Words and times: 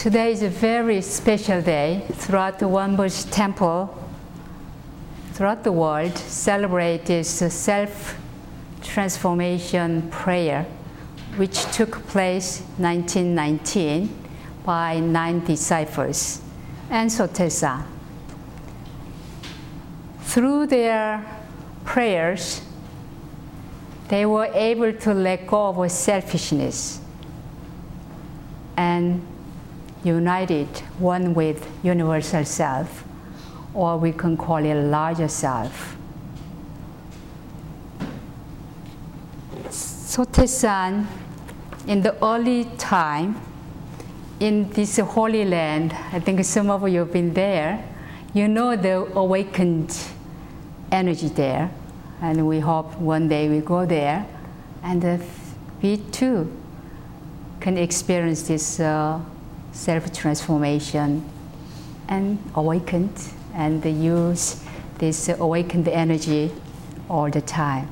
Today 0.00 0.32
is 0.32 0.42
a 0.42 0.48
very 0.48 1.02
special 1.02 1.60
day. 1.60 2.06
Throughout 2.12 2.58
the 2.58 2.66
Won 2.66 2.96
Buddhist 2.96 3.30
Temple, 3.30 3.94
throughout 5.34 5.62
the 5.62 5.72
world, 5.72 6.16
celebrate 6.16 7.04
this 7.04 7.28
self 7.28 8.16
transformation 8.82 10.08
prayer, 10.08 10.64
which 11.36 11.70
took 11.76 12.06
place 12.06 12.62
1919 12.78 14.08
by 14.64 15.00
nine 15.00 15.44
disciples 15.44 16.40
and 16.88 17.10
Sotaesan. 17.10 17.84
Through 20.22 20.68
their 20.68 21.22
prayers, 21.84 22.62
they 24.08 24.24
were 24.24 24.48
able 24.54 24.94
to 24.94 25.12
let 25.12 25.46
go 25.46 25.68
of 25.68 25.90
selfishness 25.90 27.02
and 28.78 29.20
united 30.04 30.68
one 30.98 31.34
with 31.34 31.68
universal 31.82 32.44
self, 32.44 33.04
or 33.74 33.98
we 33.98 34.12
can 34.12 34.36
call 34.36 34.64
it 34.64 34.74
larger 34.74 35.28
self. 35.28 35.96
Sotaesan, 39.68 41.06
in 41.86 42.02
the 42.02 42.16
early 42.24 42.64
time, 42.78 43.40
in 44.40 44.68
this 44.70 44.98
holy 44.98 45.44
land, 45.44 45.94
I 46.12 46.18
think 46.18 46.44
some 46.44 46.70
of 46.70 46.88
you 46.88 47.00
have 47.00 47.12
been 47.12 47.32
there, 47.34 47.84
you 48.34 48.48
know 48.48 48.74
the 48.74 49.06
awakened 49.14 49.96
energy 50.90 51.28
there, 51.28 51.70
and 52.22 52.46
we 52.48 52.58
hope 52.58 52.96
one 52.96 53.28
day 53.28 53.48
we 53.48 53.60
go 53.60 53.86
there, 53.86 54.26
and 54.82 55.04
uh, 55.04 55.18
we 55.82 55.98
too 55.98 56.50
can 57.60 57.76
experience 57.76 58.42
this 58.42 58.80
uh, 58.80 59.20
self 59.72 60.12
transformation 60.12 61.24
and 62.08 62.38
awakened 62.54 63.32
and 63.54 63.84
use 63.84 64.62
this 64.98 65.28
awakened 65.28 65.88
energy 65.88 66.50
all 67.08 67.30
the 67.30 67.40
time. 67.40 67.88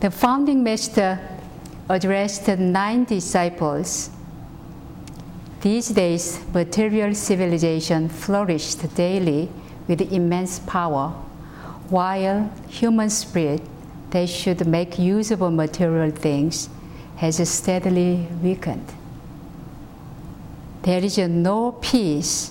The 0.00 0.10
founding 0.10 0.62
master 0.62 1.18
addressed 1.88 2.46
nine 2.48 3.04
disciples. 3.04 4.10
These 5.60 5.88
days, 5.88 6.38
material 6.54 7.14
civilization 7.14 8.08
flourished 8.08 8.94
daily 8.94 9.48
with 9.88 10.00
immense 10.12 10.60
power, 10.60 11.08
while 11.88 12.52
human 12.68 13.10
spirit, 13.10 13.62
they 14.10 14.26
should 14.26 14.66
make 14.66 14.98
of 15.32 15.40
material 15.40 16.10
things, 16.10 16.68
has 17.16 17.48
steadily 17.48 18.28
weakened 18.40 18.86
there 20.88 21.04
is 21.04 21.18
no 21.18 21.72
peace 21.72 22.50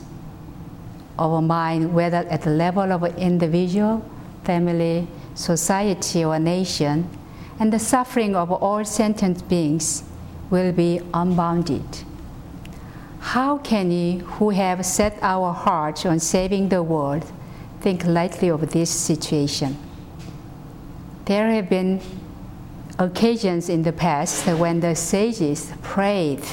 of 1.17 1.43
mind, 1.43 1.91
whether 1.91 2.17
at 2.17 2.43
the 2.43 2.51
level 2.51 2.93
of 2.93 3.03
individual, 3.17 4.07
family, 4.43 5.07
society, 5.33 6.23
or 6.23 6.37
nation, 6.37 7.09
and 7.59 7.73
the 7.73 7.79
suffering 7.79 8.35
of 8.35 8.51
all 8.51 8.85
sentient 8.85 9.49
beings 9.49 10.03
will 10.51 10.71
be 10.71 11.01
unbounded. 11.15 11.81
How 13.21 13.57
can 13.57 13.89
we, 13.89 14.17
who 14.17 14.51
have 14.51 14.85
set 14.85 15.17
our 15.23 15.51
hearts 15.51 16.05
on 16.05 16.19
saving 16.19 16.69
the 16.69 16.83
world, 16.83 17.25
think 17.81 18.05
lightly 18.05 18.49
of 18.49 18.71
this 18.71 18.91
situation? 18.91 19.75
There 21.25 21.49
have 21.49 21.71
been 21.71 22.01
occasions 22.99 23.67
in 23.67 23.81
the 23.81 23.93
past 23.93 24.45
when 24.45 24.79
the 24.81 24.93
sages 24.93 25.73
prayed 25.81 26.43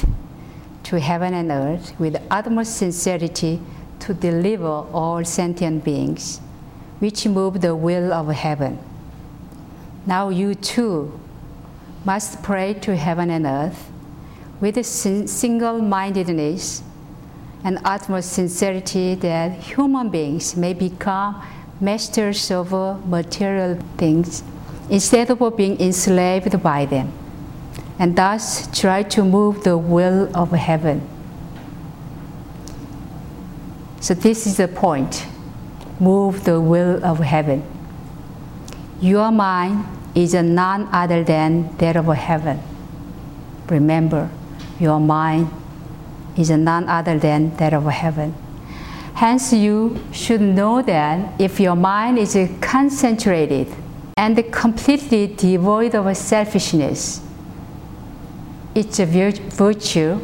to 0.85 0.99
heaven 0.99 1.33
and 1.33 1.51
earth 1.51 1.99
with 1.99 2.21
utmost 2.29 2.77
sincerity 2.77 3.59
to 3.99 4.13
deliver 4.13 4.67
all 4.93 5.25
sentient 5.25 5.83
beings, 5.83 6.39
which 6.99 7.25
move 7.25 7.61
the 7.61 7.75
will 7.75 8.13
of 8.13 8.27
heaven. 8.29 8.77
Now 10.05 10.29
you 10.29 10.53
too 10.53 11.19
must 12.05 12.43
pray 12.43 12.75
to 12.75 12.95
heaven 12.95 13.31
and 13.31 13.45
earth 13.47 13.89
with 14.61 14.77
a 14.77 14.83
single 14.83 15.79
mindedness 15.79 16.83
and 17.63 17.79
utmost 17.83 18.31
sincerity 18.31 19.15
that 19.15 19.53
human 19.53 20.09
beings 20.09 20.55
may 20.55 20.73
become 20.73 21.41
masters 21.81 22.51
of 22.51 22.71
material 23.07 23.79
things 23.97 24.43
instead 24.91 25.31
of 25.31 25.57
being 25.57 25.81
enslaved 25.81 26.61
by 26.61 26.85
them 26.85 27.11
and 27.97 28.15
thus 28.15 28.67
try 28.77 29.03
to 29.03 29.23
move 29.23 29.63
the 29.63 29.77
will 29.77 30.29
of 30.35 30.51
heaven. 30.51 31.07
So, 34.01 34.13
this 34.13 34.45
is 34.45 34.57
the 34.57 34.67
point 34.67 35.25
move 35.99 36.43
the 36.43 36.59
will 36.59 37.03
of 37.05 37.19
heaven. 37.19 37.63
Your 39.01 39.31
mind 39.31 39.85
is 40.13 40.33
none 40.33 40.87
other 40.91 41.23
than 41.23 41.75
that 41.77 41.95
of 41.95 42.07
heaven. 42.07 42.59
Remember, 43.69 44.29
your 44.79 44.99
mind 44.99 45.49
is 46.37 46.49
none 46.49 46.87
other 46.87 47.17
than 47.17 47.55
that 47.57 47.73
of 47.73 47.85
heaven. 47.85 48.35
Hence, 49.15 49.53
you 49.53 49.97
should 50.11 50.41
know 50.41 50.81
that 50.81 51.39
if 51.39 51.59
your 51.59 51.75
mind 51.75 52.19
is 52.19 52.37
concentrated 52.59 53.73
and 54.17 54.35
completely 54.51 55.27
devoid 55.27 55.95
of 55.95 56.15
selfishness, 56.17 57.21
its 58.75 58.99
virtue 58.99 60.19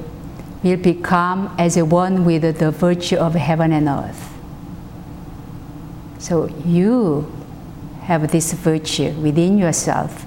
will 0.61 0.77
become 0.77 1.55
as 1.57 1.77
one 1.77 2.25
with 2.25 2.59
the 2.59 2.69
virtue 2.69 3.15
of 3.15 3.33
heaven 3.33 3.71
and 3.71 3.87
earth. 3.87 4.27
So 6.19 6.47
you 6.65 7.31
have 8.01 8.31
this 8.31 8.51
virtue 8.53 9.11
within 9.11 9.57
yourself 9.57 10.25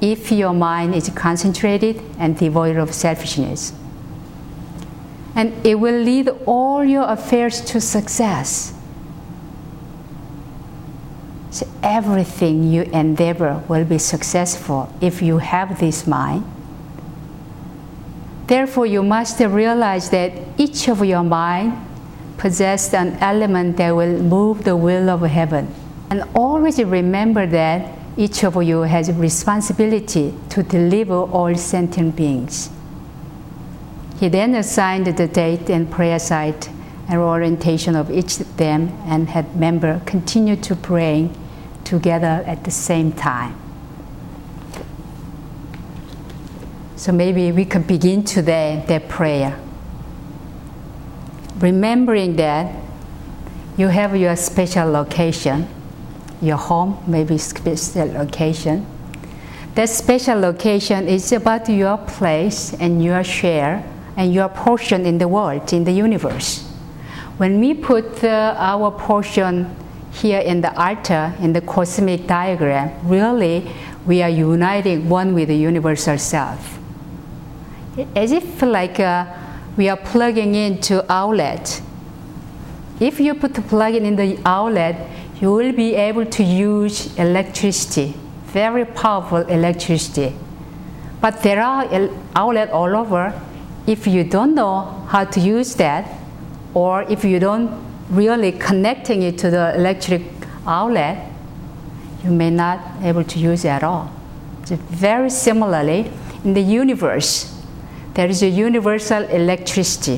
if 0.00 0.32
your 0.32 0.54
mind 0.54 0.94
is 0.94 1.10
concentrated 1.10 2.02
and 2.18 2.36
devoid 2.38 2.76
of 2.76 2.94
selfishness. 2.94 3.72
And 5.34 5.54
it 5.64 5.76
will 5.76 6.00
lead 6.00 6.30
all 6.46 6.82
your 6.84 7.04
affairs 7.04 7.60
to 7.66 7.80
success. 7.80 8.74
So 11.50 11.68
everything 11.82 12.64
you 12.64 12.82
endeavor 12.82 13.62
will 13.68 13.84
be 13.84 13.98
successful 13.98 14.92
if 15.00 15.20
you 15.20 15.38
have 15.38 15.78
this 15.80 16.06
mind 16.06 16.44
Therefore, 18.48 18.86
you 18.86 19.02
must 19.02 19.38
realize 19.40 20.08
that 20.08 20.32
each 20.56 20.88
of 20.88 21.04
your 21.04 21.22
mind 21.22 21.74
possessed 22.38 22.94
an 22.94 23.18
element 23.20 23.76
that 23.76 23.94
will 23.94 24.22
move 24.22 24.64
the 24.64 24.74
will 24.74 25.10
of 25.10 25.20
heaven. 25.20 25.68
And 26.08 26.24
always 26.34 26.82
remember 26.82 27.46
that 27.46 27.92
each 28.16 28.42
of 28.44 28.60
you 28.62 28.80
has 28.80 29.10
a 29.10 29.12
responsibility 29.12 30.34
to 30.48 30.62
deliver 30.62 31.14
all 31.14 31.54
sentient 31.56 32.16
beings. 32.16 32.70
He 34.18 34.28
then 34.28 34.54
assigned 34.54 35.06
the 35.06 35.28
date 35.28 35.68
and 35.68 35.90
prayer 35.90 36.18
site 36.18 36.70
and 37.06 37.18
orientation 37.18 37.94
of 37.94 38.10
each 38.10 38.40
of 38.40 38.56
them 38.56 38.88
and 39.04 39.28
had 39.28 39.56
member 39.56 40.00
continue 40.06 40.56
to 40.56 40.74
pray 40.74 41.30
together 41.84 42.42
at 42.46 42.64
the 42.64 42.70
same 42.70 43.12
time. 43.12 43.67
So 46.98 47.12
maybe 47.12 47.52
we 47.52 47.64
can 47.64 47.82
begin 47.82 48.24
today 48.24 48.82
that 48.88 49.08
prayer. 49.08 49.56
Remembering 51.58 52.34
that 52.36 52.74
you 53.76 53.86
have 53.86 54.16
your 54.16 54.34
special 54.34 54.90
location, 54.90 55.68
your 56.42 56.56
home, 56.56 56.98
maybe 57.06 57.38
special 57.38 58.08
location. 58.08 58.84
That 59.76 59.88
special 59.90 60.40
location 60.40 61.06
is 61.06 61.30
about 61.30 61.68
your 61.68 61.98
place 61.98 62.74
and 62.74 63.00
your 63.00 63.22
share 63.22 63.84
and 64.16 64.34
your 64.34 64.48
portion 64.48 65.06
in 65.06 65.18
the 65.18 65.28
world, 65.28 65.72
in 65.72 65.84
the 65.84 65.92
universe. 65.92 66.66
When 67.36 67.60
we 67.60 67.74
put 67.74 68.24
uh, 68.24 68.56
our 68.58 68.90
portion 68.90 69.72
here 70.10 70.40
in 70.40 70.62
the 70.62 70.76
altar, 70.76 71.32
in 71.38 71.52
the 71.52 71.60
cosmic 71.60 72.26
diagram, 72.26 72.90
really 73.08 73.70
we 74.04 74.20
are 74.20 74.28
uniting 74.28 75.08
one 75.08 75.32
with 75.32 75.46
the 75.46 75.56
universal 75.56 76.18
self 76.18 76.77
as 78.14 78.32
if 78.32 78.62
like 78.62 79.00
uh, 79.00 79.26
we 79.76 79.88
are 79.88 79.96
plugging 79.96 80.54
into 80.54 81.04
outlet. 81.10 81.82
If 83.00 83.20
you 83.20 83.34
put 83.34 83.54
the 83.54 83.62
plug 83.62 83.94
in 83.94 84.16
the 84.16 84.38
outlet, 84.44 85.08
you 85.40 85.52
will 85.52 85.72
be 85.72 85.94
able 85.94 86.26
to 86.26 86.42
use 86.42 87.16
electricity, 87.16 88.14
very 88.46 88.84
powerful 88.84 89.38
electricity. 89.38 90.34
But 91.20 91.42
there 91.42 91.62
are 91.62 91.84
outlets 92.34 92.72
all 92.72 92.96
over. 92.96 93.40
If 93.86 94.06
you 94.06 94.24
don't 94.24 94.54
know 94.54 95.06
how 95.08 95.24
to 95.24 95.40
use 95.40 95.74
that, 95.76 96.08
or 96.74 97.02
if 97.04 97.24
you 97.24 97.38
don't 97.38 97.70
really 98.10 98.52
connecting 98.52 99.22
it 99.22 99.38
to 99.38 99.50
the 99.50 99.74
electric 99.74 100.22
outlet, 100.66 101.30
you 102.24 102.30
may 102.30 102.50
not 102.50 102.80
able 103.02 103.24
to 103.24 103.38
use 103.38 103.64
it 103.64 103.68
at 103.68 103.84
all. 103.84 104.12
So 104.64 104.76
very 104.76 105.30
similarly, 105.30 106.10
in 106.44 106.54
the 106.54 106.60
universe, 106.60 107.57
there 108.18 108.28
is 108.28 108.42
a 108.42 108.48
universal 108.48 109.22
electricity 109.26 110.16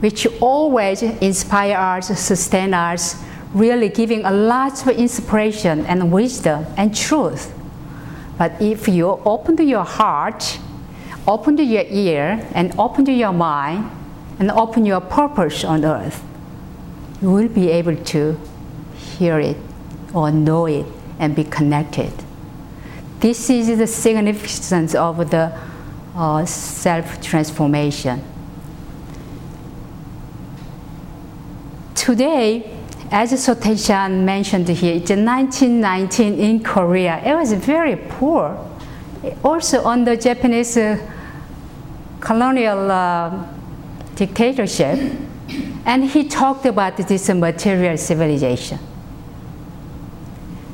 which 0.00 0.26
always 0.40 1.02
inspire 1.02 1.76
us, 1.76 2.08
sustain 2.18 2.74
us, 2.74 3.22
really 3.52 3.88
giving 3.88 4.24
a 4.24 4.30
lot 4.32 4.72
of 4.82 4.88
inspiration 4.88 5.86
and 5.86 6.10
wisdom 6.10 6.66
and 6.76 6.96
truth. 6.96 7.54
But 8.36 8.60
if 8.60 8.88
you 8.88 9.06
open 9.24 9.56
to 9.58 9.62
your 9.62 9.84
heart, 9.84 10.58
open 11.28 11.56
to 11.58 11.62
your 11.62 11.84
ear, 11.88 12.44
and 12.54 12.74
open 12.76 13.04
to 13.04 13.12
your 13.12 13.32
mind, 13.32 13.88
and 14.40 14.50
open 14.50 14.84
your 14.84 15.00
purpose 15.00 15.62
on 15.62 15.84
earth, 15.84 16.24
you 17.22 17.30
will 17.30 17.48
be 17.48 17.70
able 17.70 17.94
to 17.94 18.36
hear 18.96 19.38
it 19.38 19.58
or 20.12 20.32
know 20.32 20.66
it 20.66 20.86
and 21.20 21.36
be 21.36 21.44
connected. 21.44 22.12
This 23.20 23.48
is 23.48 23.78
the 23.78 23.86
significance 23.86 24.96
of 24.96 25.30
the 25.30 25.56
uh, 26.14 26.44
self 26.44 27.20
transformation. 27.20 28.22
Today, 31.94 32.70
as 33.10 33.32
Sotaesan 33.32 34.24
mentioned 34.24 34.68
here, 34.68 34.94
it's 34.94 35.10
1919 35.10 36.34
in 36.34 36.62
Korea. 36.62 37.22
It 37.24 37.34
was 37.34 37.52
very 37.52 37.96
poor. 37.96 38.58
Also 39.42 39.84
under 39.84 40.14
Japanese 40.16 40.76
uh, 40.76 40.98
colonial 42.20 42.90
uh, 42.90 43.46
dictatorship, 44.14 44.98
and 45.86 46.04
he 46.04 46.28
talked 46.28 46.66
about 46.66 46.96
this 46.96 47.28
material 47.30 47.96
civilization. 47.96 48.78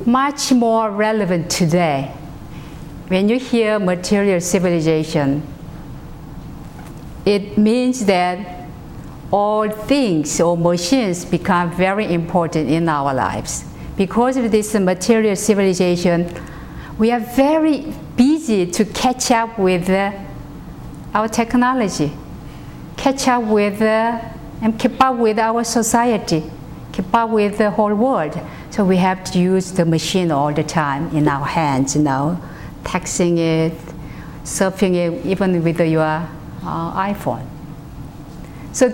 Much 0.05 0.51
more 0.51 0.91
relevant 0.91 1.49
today. 1.49 2.11
When 3.11 3.27
you 3.27 3.39
hear 3.39 3.77
material 3.77 4.39
civilization, 4.39 5.45
it 7.25 7.57
means 7.57 8.05
that 8.05 8.69
all 9.29 9.69
things 9.69 10.39
or 10.39 10.55
machines 10.55 11.25
become 11.25 11.75
very 11.75 12.13
important 12.13 12.69
in 12.69 12.87
our 12.87 13.13
lives. 13.13 13.65
Because 13.97 14.37
of 14.37 14.49
this 14.49 14.73
material 14.75 15.35
civilization, 15.35 16.33
we 16.97 17.11
are 17.11 17.19
very 17.19 17.93
busy 18.15 18.65
to 18.67 18.85
catch 18.85 19.29
up 19.29 19.59
with 19.59 19.89
uh, 19.89 20.13
our 21.13 21.27
technology, 21.27 22.13
catch 22.95 23.27
up 23.27 23.43
with 23.43 23.81
uh, 23.81 24.21
and 24.61 24.79
keep 24.79 25.03
up 25.03 25.17
with 25.17 25.37
our 25.37 25.65
society, 25.65 26.49
keep 26.93 27.13
up 27.13 27.29
with 27.29 27.57
the 27.57 27.71
whole 27.71 27.93
world. 27.93 28.39
So 28.69 28.85
we 28.85 28.95
have 28.95 29.21
to 29.33 29.37
use 29.37 29.73
the 29.73 29.83
machine 29.83 30.31
all 30.31 30.53
the 30.53 30.63
time 30.63 31.13
in 31.13 31.27
our 31.27 31.45
hands, 31.45 31.97
you 31.97 32.03
know, 32.03 32.41
texting 32.91 33.37
it, 33.37 33.73
surfing 34.43 34.95
it, 34.95 35.25
even 35.25 35.63
with 35.63 35.79
your 35.79 36.01
uh, 36.01 37.13
iPhone. 37.13 37.45
So 38.73 38.89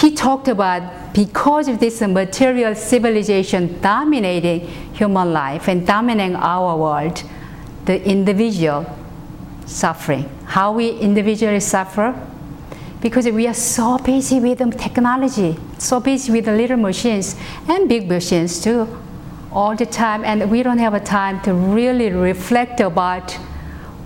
he 0.00 0.14
talked 0.14 0.48
about 0.48 1.14
because 1.14 1.68
of 1.68 1.80
this 1.80 2.00
material 2.02 2.74
civilization 2.74 3.80
dominating 3.80 4.60
human 4.92 5.32
life 5.32 5.68
and 5.68 5.86
dominating 5.86 6.36
our 6.36 6.76
world, 6.76 7.22
the 7.86 7.96
individual 8.06 8.84
suffering. 9.66 10.28
How 10.44 10.72
we 10.72 10.90
individually 10.90 11.60
suffer? 11.60 12.14
Because 13.00 13.26
we 13.26 13.46
are 13.46 13.54
so 13.54 13.96
busy 13.98 14.40
with 14.40 14.58
technology, 14.78 15.56
so 15.78 16.00
busy 16.00 16.32
with 16.32 16.46
little 16.46 16.76
machines 16.76 17.36
and 17.68 17.88
big 17.88 18.08
machines 18.08 18.60
too, 18.60 18.86
all 19.52 19.74
the 19.76 19.86
time, 19.86 20.24
and 20.24 20.50
we 20.50 20.62
don't 20.62 20.78
have 20.78 20.94
a 20.94 21.00
time 21.00 21.40
to 21.42 21.54
really 21.54 22.10
reflect 22.10 22.80
about 22.80 23.32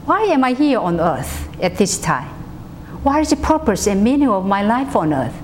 why 0.06 0.22
am 0.24 0.44
I 0.44 0.52
here 0.52 0.78
on 0.78 1.00
earth 1.00 1.48
at 1.62 1.76
this 1.76 1.98
time? 1.98 2.28
What 3.02 3.20
is 3.20 3.30
the 3.30 3.36
purpose 3.36 3.86
and 3.86 4.02
meaning 4.02 4.28
of 4.28 4.44
my 4.44 4.62
life 4.62 4.96
on 4.96 5.12
earth? 5.12 5.34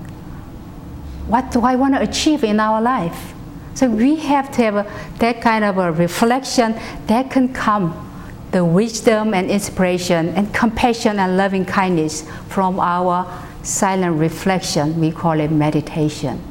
what 1.28 1.50
do 1.50 1.60
I 1.60 1.76
want 1.76 1.94
to 1.94 2.00
achieve 2.00 2.42
in 2.42 2.58
our 2.58 2.80
life? 2.80 3.34
So 3.74 3.88
we 3.88 4.16
have 4.16 4.50
to 4.52 4.62
have 4.62 4.76
a, 4.76 4.90
that 5.18 5.40
kind 5.40 5.62
of 5.62 5.78
a 5.78 5.92
reflection 5.92 6.72
that 7.06 7.30
can 7.30 7.52
come 7.52 8.04
the 8.50 8.64
wisdom 8.64 9.34
and 9.34 9.50
inspiration 9.50 10.30
and 10.30 10.52
compassion 10.54 11.18
and 11.18 11.36
loving 11.36 11.66
kindness 11.66 12.26
from 12.48 12.80
our 12.80 13.30
silent 13.62 14.18
reflection. 14.18 14.98
We 14.98 15.12
call 15.12 15.38
it 15.38 15.52
meditation. 15.52 16.42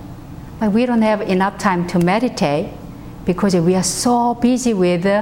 But 0.59 0.71
we 0.71 0.85
don't 0.85 1.01
have 1.01 1.21
enough 1.21 1.57
time 1.57 1.87
to 1.87 1.99
meditate 1.99 2.71
because 3.27 3.57
we 3.57 3.75
are 3.75 3.83
so 3.83 4.33
busy 4.35 4.73
with 4.73 5.05
uh, 5.05 5.21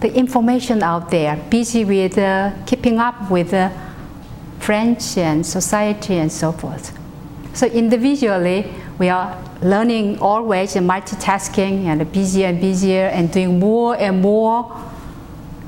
the 0.00 0.12
information 0.14 0.82
out 0.82 1.10
there, 1.10 1.36
busy 1.48 1.84
with 1.84 2.18
uh, 2.18 2.50
keeping 2.66 2.98
up 2.98 3.30
with 3.30 3.54
uh, 3.54 3.70
friends 4.58 5.16
and 5.16 5.46
society 5.46 6.14
and 6.14 6.30
so 6.30 6.50
forth. 6.50 6.98
So 7.54 7.66
individually, 7.68 8.66
we 8.98 9.08
are 9.10 9.40
learning 9.62 10.18
always 10.18 10.74
and 10.74 10.90
multitasking 10.90 11.84
and 11.84 12.12
busier 12.12 12.48
and 12.48 12.60
busier 12.60 13.06
and 13.06 13.32
doing 13.32 13.60
more 13.60 13.96
and 13.96 14.20
more 14.20 14.76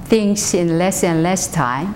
things 0.06 0.52
in 0.52 0.78
less 0.78 1.04
and 1.04 1.22
less 1.22 1.46
time. 1.46 1.94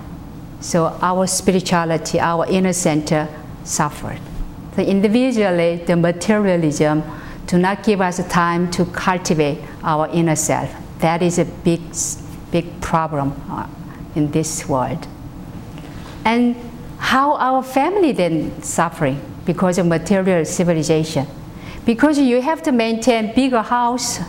So 0.61 0.97
our 1.03 1.27
spirituality, 1.27 2.21
our 2.21 2.47
inner 2.47 2.73
center 2.73 3.27
suffered. 3.65 4.21
So 4.77 4.83
individually, 4.83 5.83
the 5.85 5.97
materialism 5.97 7.03
do 7.51 7.59
not 7.59 7.83
give 7.83 8.01
us 8.01 8.27
time 8.29 8.71
to 8.71 8.85
cultivate 8.87 9.59
our 9.83 10.09
inner 10.09 10.37
self. 10.37 10.75
That 11.01 11.21
is 11.23 11.39
a 11.39 11.45
big, 11.45 11.81
big 12.51 12.81
problem 12.81 13.35
uh, 13.51 13.67
in 14.15 14.31
this 14.31 14.69
world. 14.69 15.07
And 16.25 16.55
how 16.99 17.35
our 17.37 17.63
family 17.63 18.13
then 18.13 18.63
suffering? 18.63 19.21
because 19.45 19.79
of 19.79 19.87
material 19.87 20.45
civilization. 20.45 21.27
Because 21.85 22.19
you 22.19 22.41
have 22.41 22.63
to 22.63 22.73
maintain 22.73 23.35
bigger 23.35 23.63
house, 23.63 24.21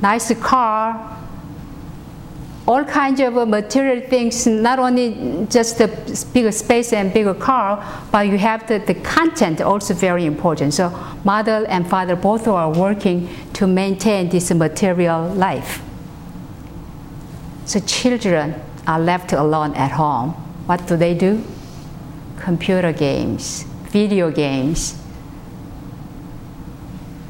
nice 0.00 0.32
car, 0.40 1.18
all 2.70 2.84
kinds 2.84 3.20
of 3.20 3.36
uh, 3.36 3.44
material 3.44 4.00
things, 4.08 4.46
not 4.46 4.78
only 4.78 5.46
just 5.50 5.78
the 5.78 5.88
bigger 6.32 6.52
space 6.52 6.92
and 6.92 7.12
bigger 7.12 7.34
car, 7.34 7.84
but 8.12 8.26
you 8.26 8.38
have 8.38 8.66
the, 8.68 8.78
the 8.78 8.94
content 8.94 9.60
also 9.60 9.92
very 9.94 10.24
important. 10.24 10.74
So 10.74 10.90
mother 11.24 11.66
and 11.68 11.88
father 11.88 12.16
both 12.16 12.46
are 12.46 12.72
working 12.72 13.28
to 13.54 13.66
maintain 13.66 14.28
this 14.28 14.52
material 14.52 15.28
life. 15.34 15.82
So 17.64 17.80
children 17.80 18.54
are 18.86 19.00
left 19.00 19.32
alone 19.32 19.74
at 19.74 19.92
home. 19.92 20.30
What 20.66 20.86
do 20.86 20.96
they 20.96 21.14
do? 21.14 21.44
Computer 22.38 22.92
games 22.92 23.66
video 23.90 24.30
games, 24.30 24.94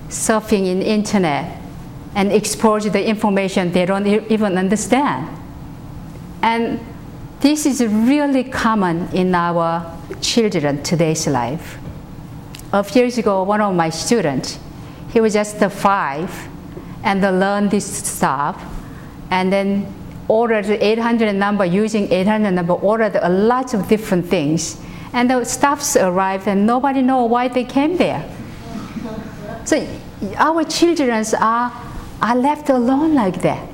surfing 0.09 0.67
in 0.67 0.83
internet, 0.83 1.60
and 2.15 2.33
expose 2.33 2.91
the 2.91 3.07
information 3.07 3.73
they 3.73 3.87
don't 3.87 4.07
even 4.07 4.59
understand. 4.59 5.29
And 6.43 6.81
this 7.41 7.67
is 7.67 7.85
really 7.85 8.45
common 8.45 9.09
in 9.13 9.35
our 9.35 9.97
children 10.21 10.83
today's 10.83 11.27
life. 11.27 11.79
A 12.73 12.85
few 12.85 13.03
years 13.03 13.19
ago, 13.19 13.43
one 13.43 13.61
of 13.61 13.75
my 13.75 13.91
students, 13.91 14.59
he 15.13 15.21
was 15.21 15.33
just 15.33 15.59
five, 15.59 16.49
and 17.03 17.23
learned 17.23 17.71
this 17.71 17.87
stuff, 17.87 18.63
and 19.31 19.53
then 19.53 19.93
ordered 20.29 20.67
800 20.67 21.33
number 21.35 21.65
using 21.65 22.13
800 22.13 22.51
number, 22.53 22.75
ordered 22.75 23.17
a 23.17 23.29
lot 23.29 23.75
of 23.75 23.89
different 23.89 24.27
things 24.27 24.81
and 25.13 25.29
the 25.29 25.45
staffs 25.45 25.97
arrived 25.97 26.47
and 26.47 26.67
nobody 26.67 27.03
know 27.03 27.25
why 27.25 27.49
they 27.49 27.65
came 27.65 27.97
there. 27.97 28.25
So 29.65 29.87
our 30.37 30.65
children 30.65 31.25
are, 31.39 31.73
are 32.23 32.37
left 32.37 32.69
alone 32.69 33.15
like 33.15 33.41
that. 33.43 33.69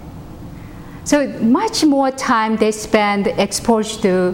So 1.04 1.28
much 1.40 1.84
more 1.84 2.10
time 2.10 2.56
they 2.56 2.72
spend 2.72 3.28
exposed 3.28 4.02
to 4.02 4.32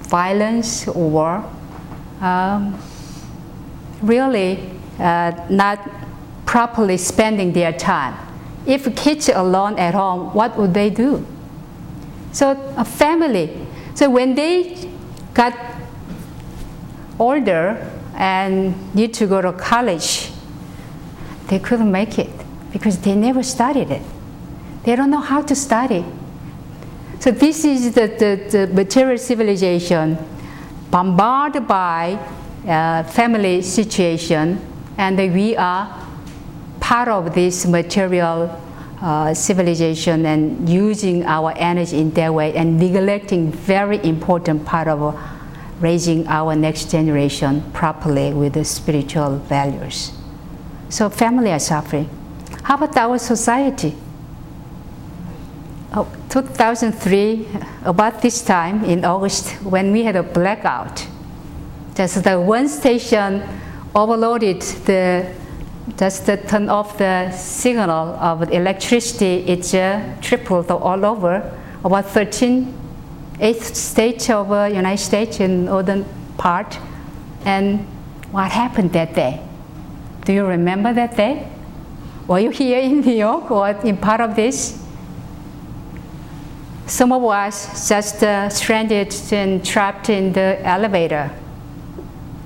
violence 0.00 0.88
or 0.88 1.44
um, 2.20 2.78
really 4.02 4.70
uh, 4.98 5.32
not 5.50 5.78
properly 6.46 6.96
spending 6.96 7.52
their 7.52 7.72
time. 7.72 8.16
If 8.66 8.94
kids 8.96 9.28
alone 9.28 9.78
at 9.78 9.94
home, 9.94 10.32
what 10.34 10.56
would 10.56 10.72
they 10.72 10.90
do? 10.90 11.26
So 12.32 12.52
a 12.76 12.84
family. 12.84 13.66
So 13.94 14.08
when 14.08 14.34
they 14.34 14.90
got 15.34 15.54
older 17.18 17.90
and 18.14 18.94
need 18.94 19.14
to 19.14 19.26
go 19.26 19.42
to 19.42 19.52
college, 19.52 20.30
they 21.48 21.58
couldn't 21.58 21.90
make 21.90 22.18
it 22.18 22.37
because 22.72 22.98
they 22.98 23.14
never 23.14 23.42
studied 23.42 23.90
it. 23.90 24.02
They 24.84 24.96
don't 24.96 25.10
know 25.10 25.20
how 25.20 25.42
to 25.42 25.54
study. 25.54 26.04
So 27.20 27.30
this 27.30 27.64
is 27.64 27.94
the, 27.94 28.06
the, 28.06 28.66
the 28.66 28.72
material 28.72 29.18
civilization 29.18 30.16
bombarded 30.90 31.66
by 31.66 32.18
uh, 32.66 33.02
family 33.04 33.62
situation 33.62 34.60
and 34.96 35.16
we 35.34 35.56
are 35.56 36.06
part 36.80 37.08
of 37.08 37.34
this 37.34 37.66
material 37.66 38.60
uh, 39.00 39.32
civilization 39.34 40.26
and 40.26 40.68
using 40.68 41.24
our 41.24 41.52
energy 41.56 42.00
in 42.00 42.10
that 42.12 42.32
way 42.32 42.54
and 42.54 42.78
neglecting 42.78 43.52
very 43.52 44.02
important 44.04 44.64
part 44.64 44.88
of 44.88 45.18
raising 45.80 46.26
our 46.26 46.56
next 46.56 46.90
generation 46.90 47.62
properly 47.72 48.32
with 48.32 48.54
the 48.54 48.64
spiritual 48.64 49.36
values. 49.38 50.12
So 50.88 51.08
family 51.08 51.52
are 51.52 51.60
suffering. 51.60 52.08
How 52.68 52.74
about 52.74 52.98
our 52.98 53.16
society? 53.16 53.94
Oh, 55.94 56.06
2003, 56.28 57.48
about 57.86 58.20
this 58.20 58.42
time 58.42 58.84
in 58.84 59.06
August, 59.06 59.52
when 59.64 59.90
we 59.90 60.02
had 60.04 60.16
a 60.16 60.22
blackout, 60.22 61.06
just 61.94 62.22
the 62.24 62.38
one 62.38 62.68
station 62.68 63.42
overloaded 63.94 64.60
the 64.84 65.32
just 65.96 66.26
to 66.26 66.36
turn 66.36 66.68
off 66.68 66.98
the 66.98 67.30
signal 67.30 68.14
of 68.20 68.52
electricity, 68.52 69.48
it 69.48 69.74
uh, 69.74 70.02
tripled 70.20 70.70
all 70.70 71.06
over. 71.06 71.58
About 71.82 72.04
13, 72.04 72.74
eighth 73.40 73.74
state 73.76 74.28
of 74.28 74.52
uh, 74.52 74.64
United 74.64 75.02
States 75.02 75.40
in 75.40 75.64
northern 75.64 76.04
part. 76.36 76.78
And 77.46 77.86
what 78.30 78.52
happened 78.52 78.92
that 78.92 79.14
day? 79.14 79.40
Do 80.26 80.34
you 80.34 80.44
remember 80.44 80.92
that 80.92 81.16
day? 81.16 81.48
Were 82.28 82.40
you 82.40 82.50
here 82.50 82.78
in 82.78 83.00
New 83.00 83.14
York 83.14 83.50
or 83.50 83.70
in 83.70 83.96
part 83.96 84.20
of 84.20 84.36
this? 84.36 84.78
Some 86.86 87.10
of 87.10 87.24
us 87.24 87.88
just 87.88 88.22
uh, 88.22 88.50
stranded 88.50 89.14
and 89.32 89.64
trapped 89.64 90.10
in 90.10 90.34
the 90.34 90.60
elevator. 90.62 91.30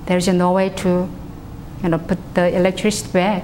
There's 0.05 0.29
no 0.29 0.53
way 0.53 0.69
to 0.69 1.09
you 1.83 1.89
know, 1.89 1.97
put 1.97 2.17
the 2.33 2.55
electricity 2.55 3.11
back. 3.11 3.43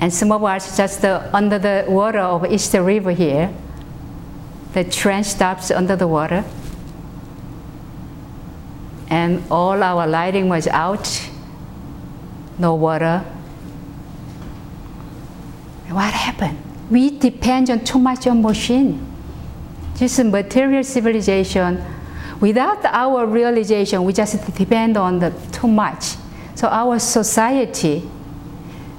And 0.00 0.12
some 0.12 0.32
of 0.32 0.42
us 0.42 0.78
just 0.78 1.04
uh, 1.04 1.28
under 1.34 1.58
the 1.58 1.84
water 1.88 2.20
of 2.20 2.50
Easter 2.50 2.82
River 2.82 3.12
here. 3.12 3.52
The 4.72 4.84
train 4.84 5.24
stops 5.24 5.70
under 5.70 5.94
the 5.94 6.08
water. 6.08 6.42
And 9.10 9.42
all 9.50 9.82
our 9.82 10.06
lighting 10.06 10.48
was 10.48 10.66
out, 10.68 11.28
no 12.58 12.74
water. 12.74 13.22
What 15.88 16.12
happened? 16.12 16.58
We 16.90 17.18
depend 17.18 17.70
on 17.70 17.84
too 17.84 17.98
much 17.98 18.26
on 18.26 18.42
machine. 18.42 19.04
This 19.96 20.18
material 20.18 20.82
civilization, 20.82 21.84
without 22.40 22.84
our 22.84 23.26
realization, 23.26 24.02
we 24.04 24.12
just 24.12 24.54
depend 24.54 24.96
on 24.96 25.18
the 25.18 25.32
too 25.52 25.68
much. 25.68 26.16
So 26.54 26.68
our 26.68 26.98
society, 26.98 28.02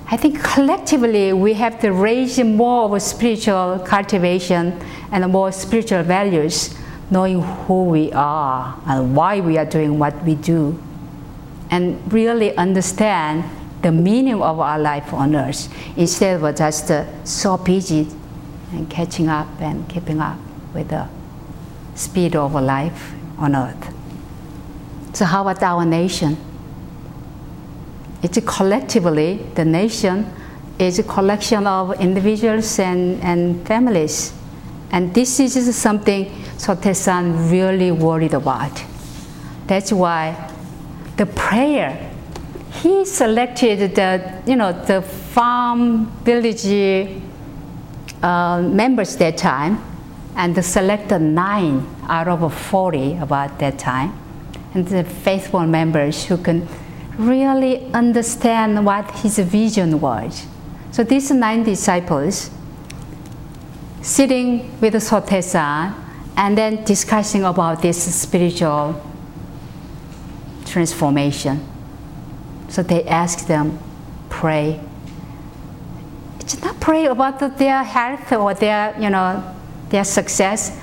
I 0.08 0.18
think 0.18 0.42
collectively 0.44 1.34
we 1.34 1.54
have 1.54 1.80
to 1.82 1.92
raise 1.92 2.40
more 2.44 2.96
of 2.96 3.02
spiritual 3.02 3.80
cultivation 3.86 4.80
and 5.12 5.32
more 5.32 5.52
spiritual 5.52 6.04
values, 6.04 6.76
knowing 7.10 7.42
who 7.42 7.86
we 7.86 8.12
are 8.14 8.80
and 8.88 9.16
why 9.16 9.42
we 9.42 9.58
are 9.58 9.66
doing 9.66 10.00
what 10.00 10.24
we 10.24 10.36
do, 10.36 10.82
and 11.72 12.00
really 12.14 12.56
understand 12.58 13.44
the 13.86 13.92
meaning 13.92 14.42
of 14.42 14.60
our 14.60 14.80
life 14.80 15.14
on 15.14 15.36
earth 15.36 15.70
instead 15.96 16.42
of 16.42 16.56
just 16.56 16.92
so 17.24 17.56
busy 17.56 18.08
and 18.72 18.90
catching 18.90 19.30
up 19.30 19.48
and 19.62 19.88
keeping 19.88 20.20
up 20.20 20.40
with 20.74 20.88
the 20.90 21.08
speed 21.94 22.36
of 22.36 22.56
life 22.56 23.14
on 23.38 23.56
earth. 23.56 23.94
So, 25.14 25.26
how 25.26 25.48
about 25.48 25.62
our 25.62 25.86
nation? 25.86 26.36
It's 28.24 28.40
collectively, 28.44 29.46
the 29.54 29.64
nation 29.64 30.34
is 30.80 30.98
a 30.98 31.04
collection 31.04 31.68
of 31.68 32.02
individuals 32.02 32.80
and, 32.80 33.22
and 33.22 33.68
families. 33.68 34.34
And 34.92 35.14
this 35.14 35.40
is 35.40 35.76
something 35.76 36.26
Sotaesan 36.58 37.52
really 37.52 37.92
worried 37.92 38.34
about. 38.34 38.84
That's 39.68 39.94
why 39.94 40.52
the 41.18 41.28
prayer, 41.28 42.15
he 42.82 43.06
selected 43.06 43.96
the, 43.96 44.42
you 44.46 44.56
know, 44.56 44.72
the 44.72 45.02
farm 45.02 46.08
village 46.24 46.66
uh, 48.22 48.62
members 48.62 49.16
that 49.18 49.38
time 49.38 49.84
and 50.36 50.64
selected 50.64 51.20
nine 51.20 51.86
out 52.08 52.28
of 52.28 52.54
40 52.54 53.18
about 53.18 53.58
that 53.60 53.80
time. 53.80 54.18
And 54.74 54.88
the 54.88 55.04
faithful 55.04 55.62
members 55.62 56.26
who 56.26 56.38
can 56.38 56.68
really 57.18 57.86
understand 57.94 58.86
what 58.86 59.10
his 59.20 59.40
vision 59.40 60.02
was. 60.02 60.46
So 60.92 61.04
these 61.04 61.32
nine 61.32 61.64
disciples 61.64 62.50
sitting 64.02 64.80
with 64.82 64.94
Sotaesan 64.96 65.94
and 66.38 66.58
then 66.58 66.84
discussing 66.84 67.46
about 67.46 67.82
this 67.82 68.04
spiritual 68.14 69.02
transformation. 70.66 71.75
So 72.76 72.84
they 72.84 73.06
ask 73.06 73.48
them, 73.48 73.80
pray. 74.28 74.82
It's 76.42 76.62
not 76.62 76.78
pray 76.82 77.06
about 77.06 77.40
their 77.58 77.82
health 77.84 78.34
or 78.34 78.54
their, 78.54 78.94
you 79.00 79.10
know, 79.10 79.56
their 79.88 80.04
success. 80.04 80.78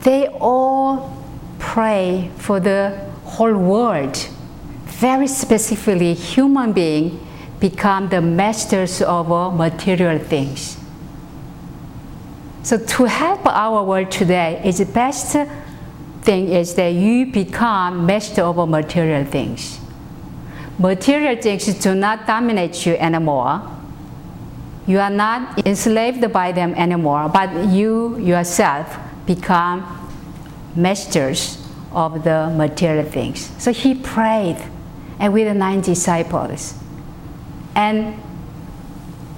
They 0.00 0.28
all 0.28 1.22
pray 1.58 2.30
for 2.38 2.58
the 2.58 3.06
whole 3.24 3.52
world 3.52 4.16
very 4.86 5.26
specifically 5.26 6.14
human 6.14 6.72
beings 6.72 7.20
become 7.60 8.08
the 8.08 8.22
masters 8.22 9.02
of 9.02 9.28
material 9.54 10.18
things. 10.18 10.78
So 12.62 12.78
to 12.78 13.04
help 13.04 13.44
our 13.44 13.84
world 13.84 14.10
today, 14.10 14.62
is 14.64 14.78
the 14.78 14.86
best 14.86 15.36
thing 16.22 16.48
is 16.48 16.76
that 16.76 16.94
you 16.94 17.26
become 17.26 18.06
master 18.06 18.40
of 18.40 18.66
material 18.66 19.26
things. 19.26 19.83
Material 20.78 21.40
things 21.40 21.66
do 21.74 21.94
not 21.94 22.26
dominate 22.26 22.84
you 22.84 22.94
anymore. 22.96 23.62
You 24.86 24.98
are 24.98 25.10
not 25.10 25.66
enslaved 25.66 26.32
by 26.32 26.52
them 26.52 26.74
anymore, 26.74 27.28
but 27.28 27.68
you 27.68 28.18
yourself 28.18 28.96
become 29.26 30.10
masters 30.74 31.58
of 31.92 32.24
the 32.24 32.52
material 32.56 33.04
things. 33.04 33.50
So 33.58 33.72
he 33.72 33.94
prayed 33.94 34.58
and 35.18 35.32
with 35.32 35.46
the 35.46 35.54
nine 35.54 35.80
disciples. 35.80 36.74
And 37.74 38.20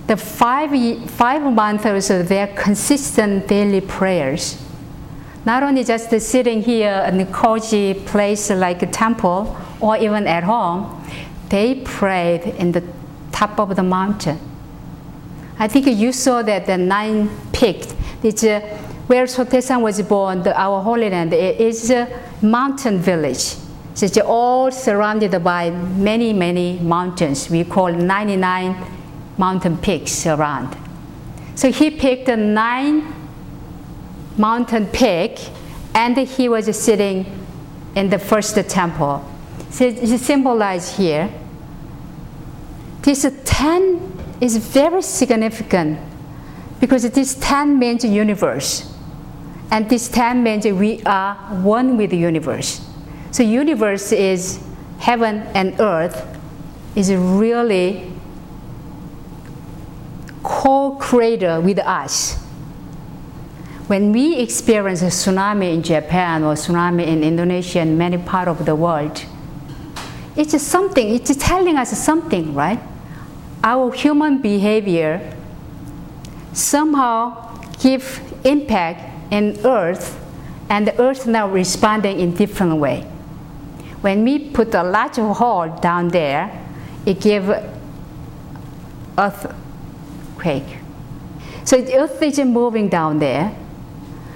the 0.06 0.16
five, 0.16 0.70
five 1.10 1.42
months 1.42 2.10
of 2.10 2.28
their 2.28 2.46
consistent 2.48 3.46
daily 3.46 3.80
prayers, 3.80 4.62
not 5.44 5.62
only 5.62 5.84
just 5.84 6.10
sitting 6.20 6.62
here 6.62 7.04
in 7.08 7.20
a 7.20 7.26
cozy 7.26 7.94
place 7.94 8.50
like 8.50 8.82
a 8.82 8.86
temple 8.86 9.56
or 9.80 9.96
even 9.96 10.26
at 10.26 10.42
home, 10.42 11.04
they 11.48 11.76
prayed 11.76 12.42
in 12.42 12.72
the 12.72 12.82
top 13.32 13.58
of 13.58 13.76
the 13.76 13.82
mountain. 13.82 14.38
I 15.58 15.68
think 15.68 15.86
you 15.86 16.12
saw 16.12 16.42
that 16.42 16.66
the 16.66 16.76
nine 16.76 17.30
peaks, 17.52 17.94
it's 18.22 18.44
uh, 18.44 18.60
where 19.06 19.24
Sotaesan 19.24 19.80
was 19.80 20.02
born, 20.02 20.42
the, 20.42 20.58
our 20.58 20.82
Holy 20.82 21.08
Land, 21.08 21.32
it 21.32 21.60
is 21.60 21.90
a 21.90 22.08
mountain 22.42 22.98
village. 22.98 23.56
So 23.94 24.04
it's 24.04 24.18
all 24.18 24.70
surrounded 24.70 25.42
by 25.42 25.70
many, 25.70 26.32
many 26.32 26.78
mountains. 26.80 27.48
We 27.48 27.64
call 27.64 27.92
99 27.92 28.76
mountain 29.38 29.78
peaks 29.78 30.26
around. 30.26 30.76
So 31.54 31.72
he 31.72 31.90
picked 31.90 32.28
a 32.28 32.36
nine 32.36 33.14
mountain 34.36 34.86
peak 34.88 35.40
and 35.94 36.16
he 36.18 36.48
was 36.48 36.76
sitting 36.78 37.24
in 37.94 38.10
the 38.10 38.18
first 38.18 38.54
temple. 38.68 39.24
Symbolized 39.76 40.96
here. 40.96 41.30
This 43.02 43.30
10 43.44 44.38
is 44.40 44.56
very 44.56 45.02
significant 45.02 45.98
because 46.80 47.08
this 47.10 47.34
10 47.34 47.78
means 47.78 48.04
universe. 48.04 48.92
And 49.70 49.88
this 49.90 50.08
10 50.08 50.42
means 50.42 50.64
we 50.64 51.02
are 51.04 51.34
one 51.62 51.96
with 51.96 52.10
the 52.10 52.16
universe. 52.16 52.80
So 53.32 53.42
universe 53.42 54.12
is 54.12 54.60
heaven 54.98 55.42
and 55.54 55.78
earth 55.78 56.24
is 56.94 57.12
really 57.12 58.10
co-creator 60.42 61.60
with 61.60 61.80
us. 61.80 62.36
When 63.88 64.12
we 64.12 64.36
experience 64.36 65.02
a 65.02 65.06
tsunami 65.06 65.74
in 65.74 65.82
Japan 65.82 66.44
or 66.44 66.54
tsunami 66.54 67.06
in 67.06 67.22
Indonesia 67.22 67.80
and 67.80 67.98
many 67.98 68.16
parts 68.16 68.48
of 68.48 68.64
the 68.64 68.74
world, 68.74 69.24
it's 70.36 70.60
something, 70.62 71.14
it's 71.14 71.34
telling 71.36 71.76
us 71.76 71.96
something, 71.98 72.54
right? 72.54 72.80
Our 73.64 73.92
human 73.92 74.42
behavior 74.42 75.32
somehow 76.52 77.58
give 77.80 78.20
impact 78.44 79.32
in 79.32 79.58
earth 79.64 80.22
and 80.68 80.86
the 80.86 81.00
earth 81.00 81.26
now 81.26 81.48
responding 81.48 82.20
in 82.20 82.34
different 82.34 82.76
way. 82.76 83.02
When 84.00 84.24
we 84.24 84.50
put 84.50 84.74
a 84.74 84.82
large 84.82 85.16
hole 85.16 85.68
down 85.80 86.08
there, 86.08 86.50
it 87.04 87.20
gives 87.20 87.50
earthquake. 89.18 90.78
So 91.64 91.80
the 91.80 91.96
earth 91.96 92.22
is 92.22 92.38
moving 92.40 92.88
down 92.88 93.18
there. 93.18 93.56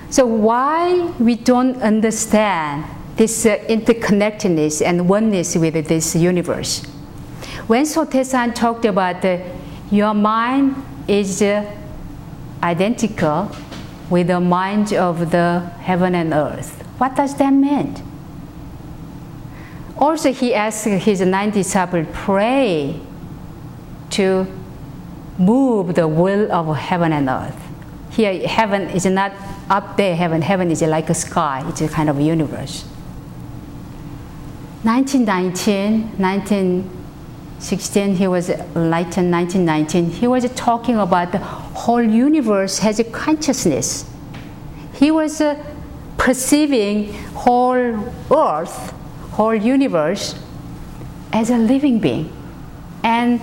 So 0.09 0.26
why 0.26 1.12
we 1.19 1.37
don't 1.37 1.80
understand 1.83 2.85
this 3.20 3.44
uh, 3.44 3.58
interconnectedness 3.68 4.80
and 4.80 5.06
oneness 5.06 5.54
with 5.54 5.74
this 5.86 6.16
universe? 6.16 6.82
When 7.66 7.84
Sotaesan 7.84 8.54
talked 8.54 8.86
about 8.86 9.22
uh, 9.22 9.40
your 9.90 10.14
mind 10.14 10.74
is 11.06 11.42
uh, 11.42 11.70
identical 12.62 13.54
with 14.08 14.28
the 14.28 14.40
mind 14.40 14.94
of 14.94 15.30
the 15.30 15.60
heaven 15.80 16.14
and 16.14 16.32
earth, 16.32 16.80
what 16.96 17.14
does 17.14 17.34
that 17.36 17.50
mean? 17.50 17.94
Also, 19.98 20.32
he 20.32 20.54
asked 20.54 20.86
his 20.86 21.20
nine 21.20 21.50
disciples 21.50 22.06
pray 22.14 22.98
to 24.08 24.46
move 25.36 25.94
the 25.94 26.08
will 26.08 26.50
of 26.50 26.74
heaven 26.74 27.12
and 27.12 27.28
earth. 27.28 27.60
Here, 28.12 28.48
heaven 28.48 28.88
is 28.88 29.04
not 29.04 29.32
up 29.68 29.98
there, 29.98 30.16
heaven. 30.16 30.40
Heaven 30.40 30.70
is 30.70 30.80
like 30.80 31.10
a 31.10 31.14
sky, 31.14 31.62
it's 31.68 31.82
a 31.82 31.88
kind 31.88 32.08
of 32.08 32.18
universe. 32.18 32.89
1919, 34.82 36.16
1916, 36.16 38.14
he 38.14 38.26
was 38.26 38.49
enlightened, 38.49 39.30
1919, 39.30 40.10
he 40.10 40.26
was 40.26 40.50
talking 40.54 40.96
about 40.96 41.32
the 41.32 41.38
whole 41.38 42.02
universe 42.02 42.78
has 42.78 42.99
a 42.99 43.04
consciousness. 43.04 44.08
He 44.94 45.10
was 45.10 45.42
uh, 45.42 45.62
perceiving 46.16 47.12
whole 47.34 48.10
earth, 48.34 48.94
whole 49.32 49.54
universe 49.54 50.34
as 51.30 51.50
a 51.50 51.58
living 51.58 51.99
being 51.99 52.32
and 53.02 53.38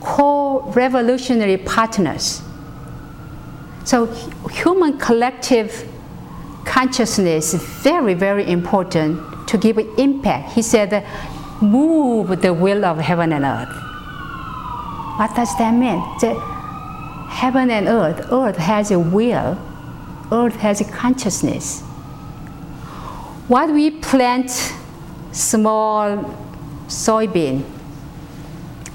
co-revolutionary 0.00 1.56
partners. 1.56 2.42
So 3.84 4.06
human 4.52 4.98
collective 4.98 5.88
consciousness 6.64 7.54
is 7.54 7.62
very, 7.82 8.14
very 8.14 8.48
important 8.48 9.35
to 9.46 9.58
give 9.58 9.78
impact. 9.78 10.52
He 10.52 10.62
said, 10.62 11.06
move 11.60 12.40
the 12.42 12.52
will 12.52 12.84
of 12.84 12.98
heaven 12.98 13.32
and 13.32 13.44
earth. 13.44 13.74
What 15.18 15.34
does 15.34 15.56
that 15.58 15.72
mean? 15.72 15.98
The 16.20 16.38
heaven 17.28 17.70
and 17.70 17.88
earth, 17.88 18.30
earth 18.30 18.56
has 18.56 18.90
a 18.90 18.98
will, 18.98 19.58
earth 20.30 20.56
has 20.56 20.80
a 20.80 20.84
consciousness. 20.84 21.82
What 23.48 23.70
we 23.70 23.90
plant 23.90 24.50
small 25.32 26.18
soybean 26.88 27.64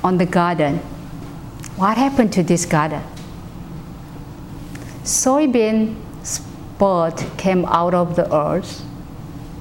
on 0.04 0.18
the 0.18 0.26
garden, 0.26 0.78
what 1.78 1.98
happened 1.98 2.34
to 2.34 2.44
this 2.44 2.66
garden? 2.66 3.02
Soybean 5.04 5.96
spot 6.24 7.26
came 7.38 7.66
out 7.66 7.94
of 7.94 8.16
the 8.16 8.32
earth 8.34 8.84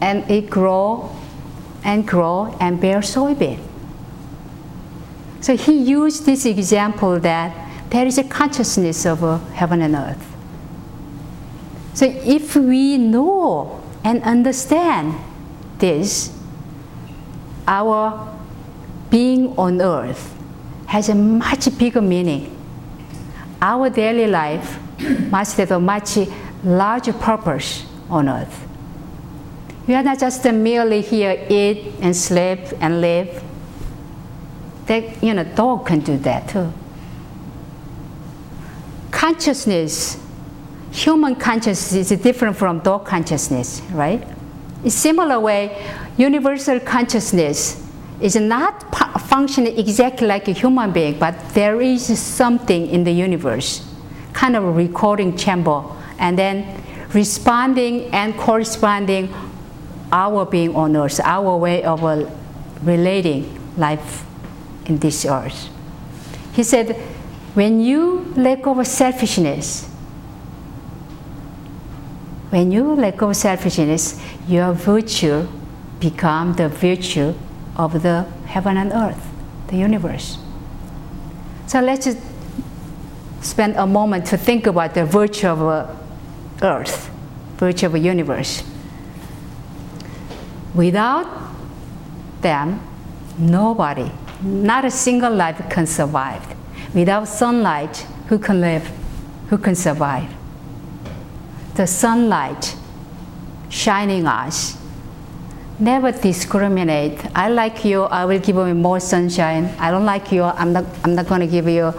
and 0.01 0.29
it 0.31 0.49
grow 0.51 1.15
and 1.85 2.07
grow 2.07 2.57
and 2.61 2.81
bear 2.81 2.99
soybean. 3.01 3.59
So 5.41 5.57
he 5.57 5.73
used 5.73 6.27
this 6.27 6.45
example 6.45 7.19
that 7.21 7.55
there 7.91 8.07
is 8.07 8.19
a 8.19 8.25
consciousness 8.25 9.07
of 9.07 9.25
uh, 9.25 9.39
heaven 9.55 9.83
and 9.83 9.95
earth. 9.95 10.27
So 11.95 12.07
if 12.07 12.55
we 12.57 12.99
know 12.99 13.83
and 14.05 14.23
understand 14.23 15.19
this, 15.79 16.37
our 17.67 18.37
being 19.11 19.57
on 19.57 19.81
earth 19.81 20.37
has 20.87 21.09
a 21.09 21.15
much 21.15 21.77
bigger 21.79 22.01
meaning. 22.01 22.57
Our 23.61 23.91
daily 23.91 24.27
life 24.27 24.79
must 25.31 25.57
have 25.57 25.71
a 25.73 25.81
much 25.81 26.19
larger 26.65 27.13
purpose 27.13 27.85
on 28.09 28.29
earth. 28.29 28.70
We 29.91 29.97
are 29.97 30.05
not 30.05 30.21
just 30.21 30.45
merely 30.45 31.01
here, 31.01 31.45
eat 31.49 31.95
and 32.01 32.17
sleep 32.17 32.61
and 32.81 33.01
live. 33.01 33.43
That, 34.87 35.21
you 35.21 35.35
know, 35.35 35.43
dog 35.43 35.87
can 35.87 35.99
do 35.99 36.17
that 36.19 36.49
too. 36.49 36.73
Consciousness, 39.11 40.17
human 40.93 41.35
consciousness 41.35 42.13
is 42.13 42.21
different 42.21 42.57
from 42.57 42.79
dog 42.79 43.05
consciousness, 43.05 43.83
right? 43.91 44.25
In 44.85 44.91
similar 44.91 45.41
way, 45.41 45.85
universal 46.17 46.79
consciousness 46.79 47.85
is 48.21 48.37
not 48.37 48.95
functioning 49.23 49.77
exactly 49.77 50.29
like 50.29 50.47
a 50.47 50.53
human 50.53 50.93
being, 50.93 51.19
but 51.19 51.35
there 51.49 51.81
is 51.81 52.17
something 52.17 52.87
in 52.87 53.03
the 53.03 53.11
universe, 53.11 53.93
kind 54.35 54.55
of 54.55 54.63
a 54.63 54.71
recording 54.71 55.37
chamber, 55.37 55.83
and 56.21 56.39
then 56.39 56.81
responding 57.13 58.05
and 58.13 58.37
corresponding 58.37 59.35
our 60.13 60.45
being 60.45 60.75
on 60.75 60.97
earth, 60.97 61.21
our 61.21 61.57
way 61.57 61.83
of 61.83 62.05
uh, 62.05 62.29
relating 62.83 63.59
life 63.77 64.25
in 64.87 64.99
this 64.99 65.25
earth. 65.25 65.69
He 66.53 66.63
said, 66.63 66.97
when 67.55 67.81
you 67.81 68.33
let 68.37 68.63
go 68.63 68.79
of 68.79 68.87
selfishness, 68.87 69.87
when 72.51 72.73
you 72.73 72.95
let 72.95 73.17
go 73.17 73.31
of 73.31 73.37
selfishness, 73.37 74.21
your 74.49 74.73
virtue 74.73 75.47
become 76.01 76.55
the 76.55 76.69
virtue 76.69 77.35
of 77.77 78.03
the 78.03 78.23
heaven 78.47 78.77
and 78.77 78.93
earth, 78.93 79.29
the 79.69 79.77
universe. 79.77 80.39
So 81.67 81.81
let's 81.81 82.07
just 82.07 82.19
spend 83.41 83.77
a 83.77 83.87
moment 83.87 84.27
to 84.27 84.37
think 84.37 84.67
about 84.67 84.95
the 84.95 85.05
virtue 85.05 85.47
of 85.47 85.63
uh, 85.63 85.95
earth, 86.63 87.11
virtue 87.57 87.87
of 87.87 87.97
universe. 87.97 88.65
Without 90.75 91.27
them, 92.41 92.81
nobody, 93.39 94.11
not 94.43 94.85
a 94.85 94.91
single 94.91 95.35
life 95.35 95.63
can 95.69 95.87
survive. 95.87 96.43
Without 96.95 97.27
sunlight, 97.27 98.07
who 98.29 98.39
can 98.39 98.61
live? 98.61 98.89
Who 99.49 99.59
can 99.59 99.75
survive? 99.75 100.31
The 101.75 101.87
sunlight 101.87 102.77
shining 103.69 104.27
us 104.27 104.77
never 105.79 106.13
discriminate. 106.13 107.19
I 107.35 107.49
like 107.49 107.85
you, 107.85 108.03
I 108.03 108.25
will 108.27 108.39
give 108.39 108.57
you 108.57 108.75
more 108.75 109.01
sunshine. 109.01 109.75
I 109.79 109.91
don't 109.91 110.05
like 110.05 110.31
you, 110.31 110.45
I'm 110.45 110.73
not, 110.73 110.85
I'm 111.05 111.15
not 111.15 111.27
going 111.27 111.41
to 111.41 111.47
give 111.47 111.69
you 111.69 111.93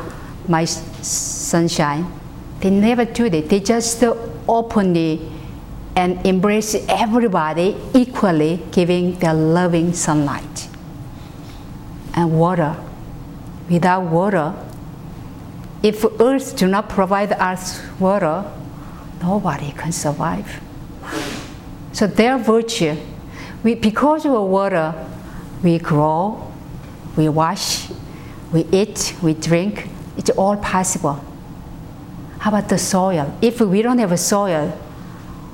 my 0.48 0.66
sunshine. 0.66 2.06
They 2.60 2.70
never 2.70 3.06
do 3.06 3.30
that. 3.30 3.50
They 3.50 3.60
just 3.60 4.04
openly 4.48 5.32
and 5.96 6.26
embrace 6.26 6.76
everybody 6.88 7.76
equally, 7.94 8.64
giving 8.72 9.20
their 9.20 9.34
loving 9.34 9.94
sunlight. 9.94 10.68
And 12.14 12.40
water. 12.40 12.76
Without 13.70 14.04
water, 14.04 14.54
if 15.84 16.04
earth 16.20 16.58
do 16.58 16.68
not 16.68 16.90
provide 16.90 17.32
us 17.34 17.82
water, 18.00 18.44
nobody 19.22 19.72
can 19.72 19.92
survive. 19.92 20.62
So 21.94 22.08
their 22.08 22.38
virtue, 22.38 22.96
we, 23.64 23.76
because 23.76 24.26
of 24.26 24.32
water, 24.32 24.94
we 25.64 25.78
grow, 25.80 26.52
we 27.16 27.30
wash, 27.30 27.90
we 28.52 28.66
eat, 28.72 29.16
we 29.22 29.34
drink. 29.34 29.88
It's 30.18 30.30
all 30.32 30.58
possible. 30.58 31.24
How 32.40 32.50
about 32.50 32.70
the 32.70 32.78
soil? 32.78 33.38
If 33.42 33.62
we 33.62 33.82
don't 33.82 34.00
have 34.00 34.12
a 34.12 34.18
soil, 34.18 34.78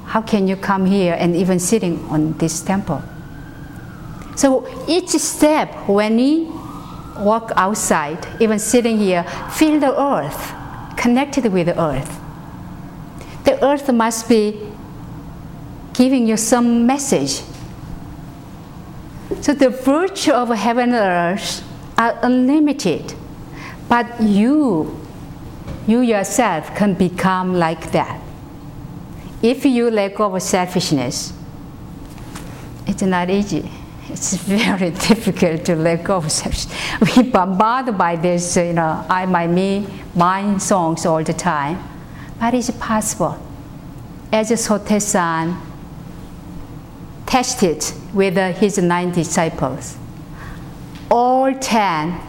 how 0.08 0.22
can 0.22 0.48
you 0.48 0.56
come 0.56 0.86
here 0.86 1.16
and 1.20 1.36
even 1.36 1.60
sitting 1.60 2.04
on 2.06 2.32
this 2.38 2.62
temple? 2.62 3.04
So 4.38 4.66
each 4.88 5.10
step, 5.10 5.74
when 5.88 6.16
we 6.16 6.46
walk 7.20 7.52
outside, 7.58 8.26
even 8.40 8.58
sitting 8.58 8.98
here, 8.98 9.24
feel 9.52 9.80
the 9.80 10.00
earth, 10.00 10.54
connected 10.96 11.52
with 11.52 11.68
the 11.68 11.80
earth. 11.80 12.20
The 13.44 13.64
earth 13.66 13.92
must 13.92 14.30
be 14.30 14.72
giving 15.94 16.26
you 16.26 16.38
some 16.38 16.86
message. 16.86 17.42
So 19.42 19.54
the 19.54 19.70
virtue 19.70 20.32
of 20.32 20.50
heaven 20.50 20.94
and 20.94 21.38
earth 21.38 21.64
are 21.98 22.18
unlimited, 22.22 23.14
but 23.90 24.22
you, 24.22 24.98
you 25.86 26.00
yourself 26.00 26.74
can 26.76 26.94
become 26.94 27.56
like 27.56 27.92
that 27.92 28.22
if 29.42 29.66
you 29.66 29.92
let 29.92 30.16
go 30.16 30.36
of 30.36 30.42
selfishness, 30.42 31.34
it's 32.86 33.02
not 33.02 33.30
easy. 33.30 33.70
It's 34.10 34.34
very 34.38 34.92
difficult 34.92 35.66
to 35.66 35.76
let 35.76 36.04
go 36.04 36.18
of 36.18 36.32
selfishness. 36.32 37.16
We 37.16 37.24
bombarded 37.24 37.98
by 37.98 38.16
this, 38.16 38.58
you 38.58 38.74
know, 38.74 39.06
I, 39.10 39.26
my, 39.26 39.48
me, 39.48 39.88
mine 40.16 40.60
songs 40.60 41.06
all 41.06 41.24
the 41.24 41.34
time. 41.34 41.84
But 42.40 42.54
it's 42.54 42.72
possible. 42.72 43.38
As 44.32 44.52
Sotaesan 44.52 45.60
tested 47.26 47.84
with 48.14 48.36
his 48.58 48.78
nine 48.78 49.12
disciples, 49.12 49.98
all 51.10 51.54
ten 51.56 52.20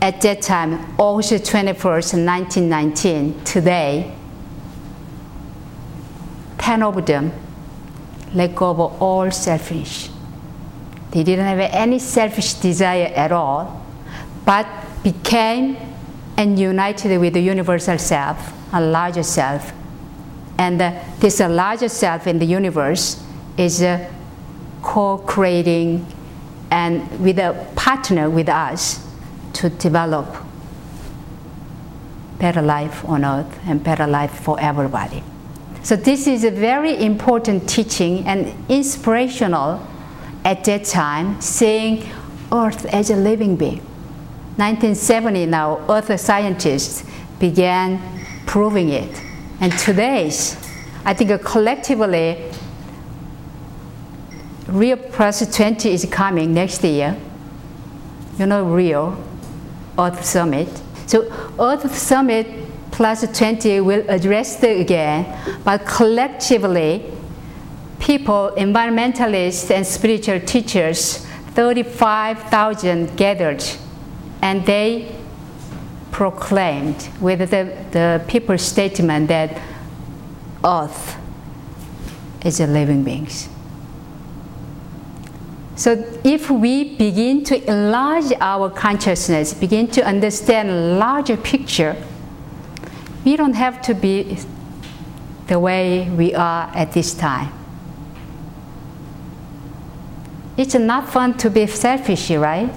at 0.00 0.20
that 0.20 0.42
time, 0.42 0.94
August 0.98 1.32
21st, 1.44 2.26
1919, 2.26 3.44
today, 3.44 4.12
10 6.62 6.82
of 6.84 7.04
them 7.04 7.32
let 8.34 8.54
go 8.54 8.70
of 8.70 9.02
all 9.02 9.30
selfish. 9.30 10.08
They 11.10 11.24
didn't 11.24 11.44
have 11.44 11.58
any 11.58 11.98
selfish 11.98 12.54
desire 12.54 13.12
at 13.14 13.32
all, 13.32 13.84
but 14.46 14.66
became 15.02 15.76
and 16.36 16.58
united 16.58 17.18
with 17.18 17.34
the 17.34 17.40
universal 17.40 17.98
self, 17.98 18.52
a 18.72 18.80
larger 18.80 19.24
self. 19.24 19.72
And 20.56 20.80
uh, 20.80 21.02
this 21.18 21.40
uh, 21.40 21.48
larger 21.48 21.88
self 21.88 22.26
in 22.26 22.38
the 22.38 22.46
universe 22.46 23.22
is 23.56 23.82
uh, 23.82 24.08
co 24.82 25.18
creating 25.18 26.06
and 26.70 27.20
with 27.20 27.38
a 27.38 27.66
partner 27.74 28.30
with 28.30 28.48
us 28.48 29.06
to 29.54 29.68
develop 29.68 30.26
better 32.38 32.62
life 32.62 33.04
on 33.04 33.24
earth 33.24 33.58
and 33.66 33.82
better 33.82 34.06
life 34.06 34.32
for 34.32 34.58
everybody. 34.58 35.22
So 35.82 35.96
this 35.96 36.28
is 36.28 36.44
a 36.44 36.50
very 36.50 37.02
important 37.02 37.68
teaching 37.68 38.24
and 38.24 38.54
inspirational 38.68 39.84
at 40.44 40.64
that 40.64 40.84
time, 40.84 41.40
seeing 41.40 42.08
Earth 42.52 42.86
as 42.86 43.10
a 43.10 43.16
living 43.16 43.56
being. 43.56 43.80
1970 44.56 45.46
now, 45.46 45.84
Earth 45.88 46.20
scientists 46.20 47.04
began 47.40 48.00
proving 48.46 48.90
it. 48.90 49.10
And 49.60 49.72
today's, 49.78 50.56
I 51.04 51.14
think 51.14 51.42
collectively, 51.42 52.50
Rio 54.68 54.96
Plus 54.96 55.56
20 55.56 55.90
is 55.90 56.06
coming 56.10 56.54
next 56.54 56.84
year. 56.84 57.16
You 58.38 58.46
know 58.46 58.64
Rio, 58.64 59.16
Earth 59.98 60.24
Summit. 60.24 60.68
So 61.06 61.30
Earth 61.58 61.92
Summit 61.96 62.46
plus 62.92 63.26
20 63.36 63.80
will 63.80 64.04
address 64.08 64.62
it 64.62 64.80
again, 64.80 65.26
but 65.64 65.84
collectively, 65.86 67.04
people, 67.98 68.52
environmentalists 68.56 69.70
and 69.70 69.86
spiritual 69.86 70.38
teachers, 70.40 71.26
35,000 71.54 73.16
gathered, 73.16 73.64
and 74.42 74.64
they 74.66 75.10
proclaimed 76.10 77.08
with 77.20 77.38
the, 77.50 77.74
the 77.90 78.22
people's 78.28 78.62
statement 78.62 79.28
that 79.28 79.60
Earth 80.64 81.16
is 82.44 82.60
a 82.60 82.66
living 82.66 83.02
being. 83.02 83.28
So 85.74 86.04
if 86.22 86.50
we 86.50 86.96
begin 86.96 87.42
to 87.44 87.68
enlarge 87.68 88.32
our 88.40 88.68
consciousness, 88.70 89.54
begin 89.54 89.88
to 89.88 90.04
understand 90.04 90.98
larger 90.98 91.36
picture, 91.36 91.96
we 93.24 93.36
don't 93.36 93.54
have 93.54 93.80
to 93.82 93.94
be 93.94 94.38
the 95.46 95.58
way 95.58 96.08
we 96.10 96.34
are 96.34 96.70
at 96.74 96.92
this 96.92 97.14
time. 97.14 97.52
It's 100.56 100.74
not 100.74 101.08
fun 101.08 101.36
to 101.38 101.50
be 101.50 101.66
selfish, 101.66 102.30
right? 102.30 102.70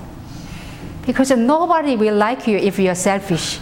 Because 1.06 1.32
nobody 1.32 1.96
will 1.96 2.16
like 2.16 2.48
you 2.48 2.58
if 2.58 2.80
you're 2.80 2.96
selfish. 2.96 3.60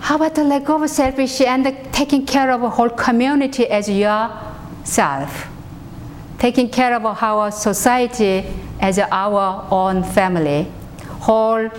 How 0.00 0.16
about 0.16 0.34
the 0.34 0.44
let 0.44 0.64
go 0.64 0.82
of 0.82 0.90
selfish 0.90 1.40
and 1.40 1.64
taking 1.92 2.26
care 2.26 2.50
of 2.50 2.62
a 2.62 2.70
whole 2.70 2.90
community 2.90 3.66
as 3.66 3.88
yourself? 3.88 5.48
Taking 6.38 6.68
care 6.68 6.94
of 6.94 7.06
our 7.06 7.50
society 7.50 8.44
as 8.80 8.98
our 8.98 9.66
own 9.70 10.02
family, 10.02 10.70
whole 11.20 11.70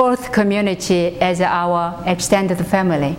earth 0.00 0.32
community 0.32 1.20
as 1.20 1.40
our 1.40 2.02
extended 2.06 2.64
family. 2.66 3.16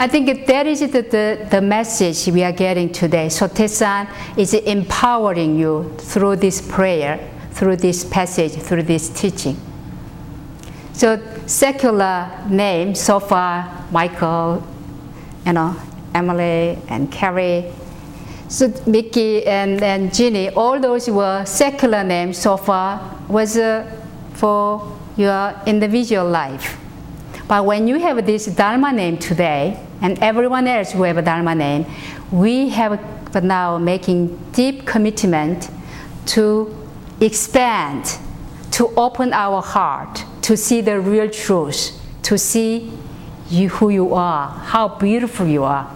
I 0.00 0.06
think 0.06 0.46
that 0.46 0.66
is 0.66 0.80
the, 0.80 1.02
the, 1.02 1.48
the 1.50 1.60
message 1.60 2.32
we 2.32 2.44
are 2.44 2.52
getting 2.52 2.92
today. 2.92 3.26
Sotaesan 3.26 4.08
is 4.38 4.54
empowering 4.54 5.58
you 5.58 5.92
through 5.98 6.36
this 6.36 6.60
prayer, 6.62 7.18
through 7.50 7.76
this 7.76 8.04
passage, 8.04 8.52
through 8.52 8.84
this 8.84 9.08
teaching. 9.08 9.60
So 10.92 11.20
secular 11.46 12.30
name 12.48 12.94
so 12.94 13.18
far, 13.18 13.86
Michael, 13.90 14.62
you 15.44 15.52
know, 15.52 15.76
Emily 16.14 16.78
and 16.88 17.10
Carrie, 17.10 17.72
so 18.48 18.72
Mickey 18.86 19.44
and, 19.46 19.82
and 19.82 20.14
Ginny, 20.14 20.48
all 20.50 20.80
those 20.80 21.10
were 21.10 21.44
secular 21.44 22.02
names 22.02 22.38
so 22.38 22.56
far 22.56 23.16
was 23.28 23.58
uh, 23.58 23.84
for 24.38 24.96
your 25.16 25.52
individual 25.66 26.28
life. 26.28 26.78
But 27.48 27.64
when 27.64 27.88
you 27.88 27.98
have 27.98 28.24
this 28.24 28.46
Dharma 28.46 28.92
name 28.92 29.18
today, 29.18 29.84
and 30.00 30.16
everyone 30.20 30.68
else 30.68 30.92
who 30.92 31.02
have 31.02 31.16
a 31.16 31.22
Dharma 31.22 31.56
name, 31.56 31.86
we 32.30 32.68
have 32.68 33.00
now 33.42 33.78
making 33.78 34.36
deep 34.52 34.86
commitment 34.86 35.68
to 36.26 36.74
expand, 37.20 38.18
to 38.70 38.88
open 38.96 39.32
our 39.32 39.60
heart, 39.60 40.24
to 40.42 40.56
see 40.56 40.80
the 40.80 41.00
real 41.00 41.28
truth, 41.28 42.00
to 42.22 42.38
see 42.38 42.92
you, 43.50 43.68
who 43.70 43.88
you 43.88 44.14
are, 44.14 44.50
how 44.50 44.88
beautiful 44.88 45.46
you 45.46 45.64
are, 45.64 45.90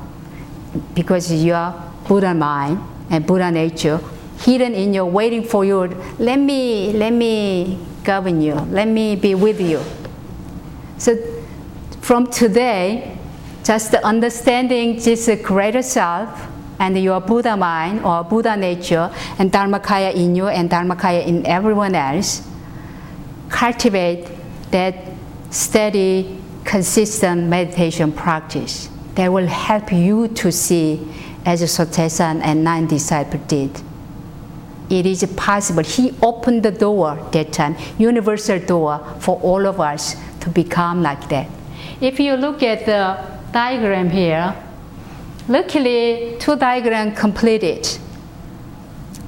because 0.95 1.31
you 1.31 1.55
are 1.55 1.93
Buddha 2.09 2.35
mind 2.35 2.81
and 3.11 3.25
Buddha 3.25 3.51
nature 3.51 4.01
hidden 4.41 4.75
in 4.75 4.93
you, 4.93 5.05
waiting 5.05 5.45
for 5.45 5.65
you. 5.65 5.87
Let 6.19 6.39
me, 6.39 6.93
let 6.93 7.13
me 7.13 7.79
govern 8.05 8.41
you. 8.41 8.55
Let 8.55 8.89
me 8.89 9.17
be 9.17 9.35
with 9.35 9.61
you. 9.61 9.81
So 10.99 11.17
from 12.01 12.27
today, 12.27 13.17
just 13.65 13.95
understanding 13.95 14.99
this 14.99 15.31
greater 15.43 15.83
self 15.83 16.49
and 16.79 16.99
your 16.99 17.21
Buddha 17.21 17.57
mind 17.57 18.05
or 18.05 18.25
Buddha 18.25 18.57
nature 18.57 19.11
and 19.39 19.53
Dharmakaya 19.53 20.15
in 20.15 20.35
you 20.35 20.49
and 20.49 20.69
Dharmakaya 20.69 21.27
in 21.27 21.47
everyone 21.47 21.95
else, 21.95 22.47
cultivate 23.49 24.29
that 24.73 24.95
steady, 25.51 26.39
consistent 26.65 27.45
meditation 27.45 28.13
practice 28.13 28.89
that 29.15 29.33
will 29.33 29.47
help 29.47 29.93
you 29.93 30.29
to 30.29 30.51
see 30.51 31.07
as 31.45 31.63
Sotaesan 31.63 32.41
and 32.43 32.65
nine 32.65 32.87
disciples 32.87 33.43
did. 33.47 33.71
It 34.93 35.07
is 35.07 35.25
possible. 35.37 35.83
He 35.83 36.13
opened 36.21 36.65
the 36.65 36.71
door 36.71 37.17
that 37.33 37.51
time, 37.51 37.77
universal 37.97 38.59
door 38.59 39.01
for 39.21 39.41
all 39.41 39.67
of 39.67 39.81
us 39.81 40.17
to 40.41 40.51
become 40.51 41.03
like 41.03 41.31
that. 41.31 41.49
If 42.03 42.21
you 42.21 42.35
look 42.35 42.63
at 42.63 42.85
the 42.85 43.17
diagram 43.53 44.11
here, 44.11 44.55
luckily 45.49 46.37
two 46.39 46.57
diagrams 46.57 47.19
completed. 47.19 47.89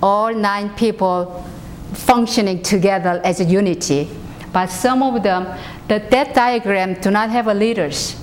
All 0.02 0.34
nine 0.34 0.68
people 0.74 1.42
functioning 1.94 2.62
together 2.62 3.22
as 3.24 3.40
a 3.40 3.44
unity. 3.44 4.10
But 4.52 4.66
some 4.66 5.02
of 5.02 5.22
them, 5.22 5.46
the 5.88 5.98
that 6.10 6.34
diagram 6.34 7.00
do 7.00 7.10
not 7.10 7.30
have 7.30 7.46
a 7.46 7.54
leaders. 7.54 8.16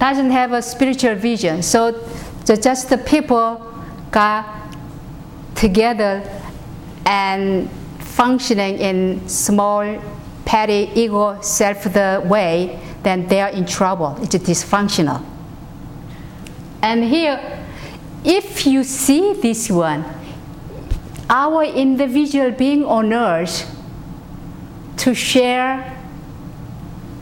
Doesn't 0.00 0.30
have 0.32 0.52
a 0.52 0.62
spiritual 0.62 1.14
vision. 1.14 1.62
So 1.62 1.92
just 2.44 2.90
the 2.90 2.98
people 2.98 3.62
got 4.10 4.65
together 5.56 6.22
and 7.04 7.70
functioning 7.98 8.78
in 8.78 9.28
small, 9.28 10.02
petty, 10.44 10.90
ego, 10.94 11.40
self 11.40 11.84
the 11.84 12.22
way, 12.24 12.78
then 13.02 13.26
they 13.26 13.40
are 13.40 13.50
in 13.50 13.66
trouble. 13.66 14.16
It's 14.20 14.34
dysfunctional. 14.36 15.24
And 16.82 17.04
here, 17.04 17.40
if 18.24 18.66
you 18.66 18.84
see 18.84 19.34
this 19.34 19.70
one, 19.70 20.04
our 21.28 21.64
individual 21.64 22.50
being 22.52 22.84
on 22.84 23.12
earth 23.12 23.68
to 24.98 25.14
share 25.14 25.82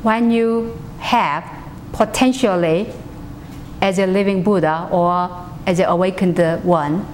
when 0.02 0.30
you 0.30 0.78
have 0.98 1.44
potentially 1.92 2.92
as 3.80 3.98
a 3.98 4.06
living 4.06 4.42
Buddha 4.42 4.88
or 4.90 5.48
as 5.66 5.78
an 5.78 5.86
awakened 5.86 6.38
one, 6.64 7.06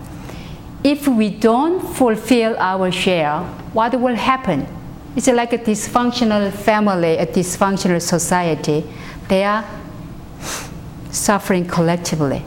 if 0.82 1.06
we 1.06 1.30
don't 1.30 1.80
fulfill 1.80 2.56
our 2.58 2.90
share, 2.90 3.40
what 3.72 3.98
will 4.00 4.14
happen? 4.14 4.66
It's 5.16 5.26
like 5.26 5.52
a 5.52 5.58
dysfunctional 5.58 6.52
family, 6.52 7.16
a 7.16 7.26
dysfunctional 7.26 8.00
society. 8.00 8.84
They 9.28 9.44
are 9.44 9.64
suffering 11.10 11.66
collectively. 11.66 12.42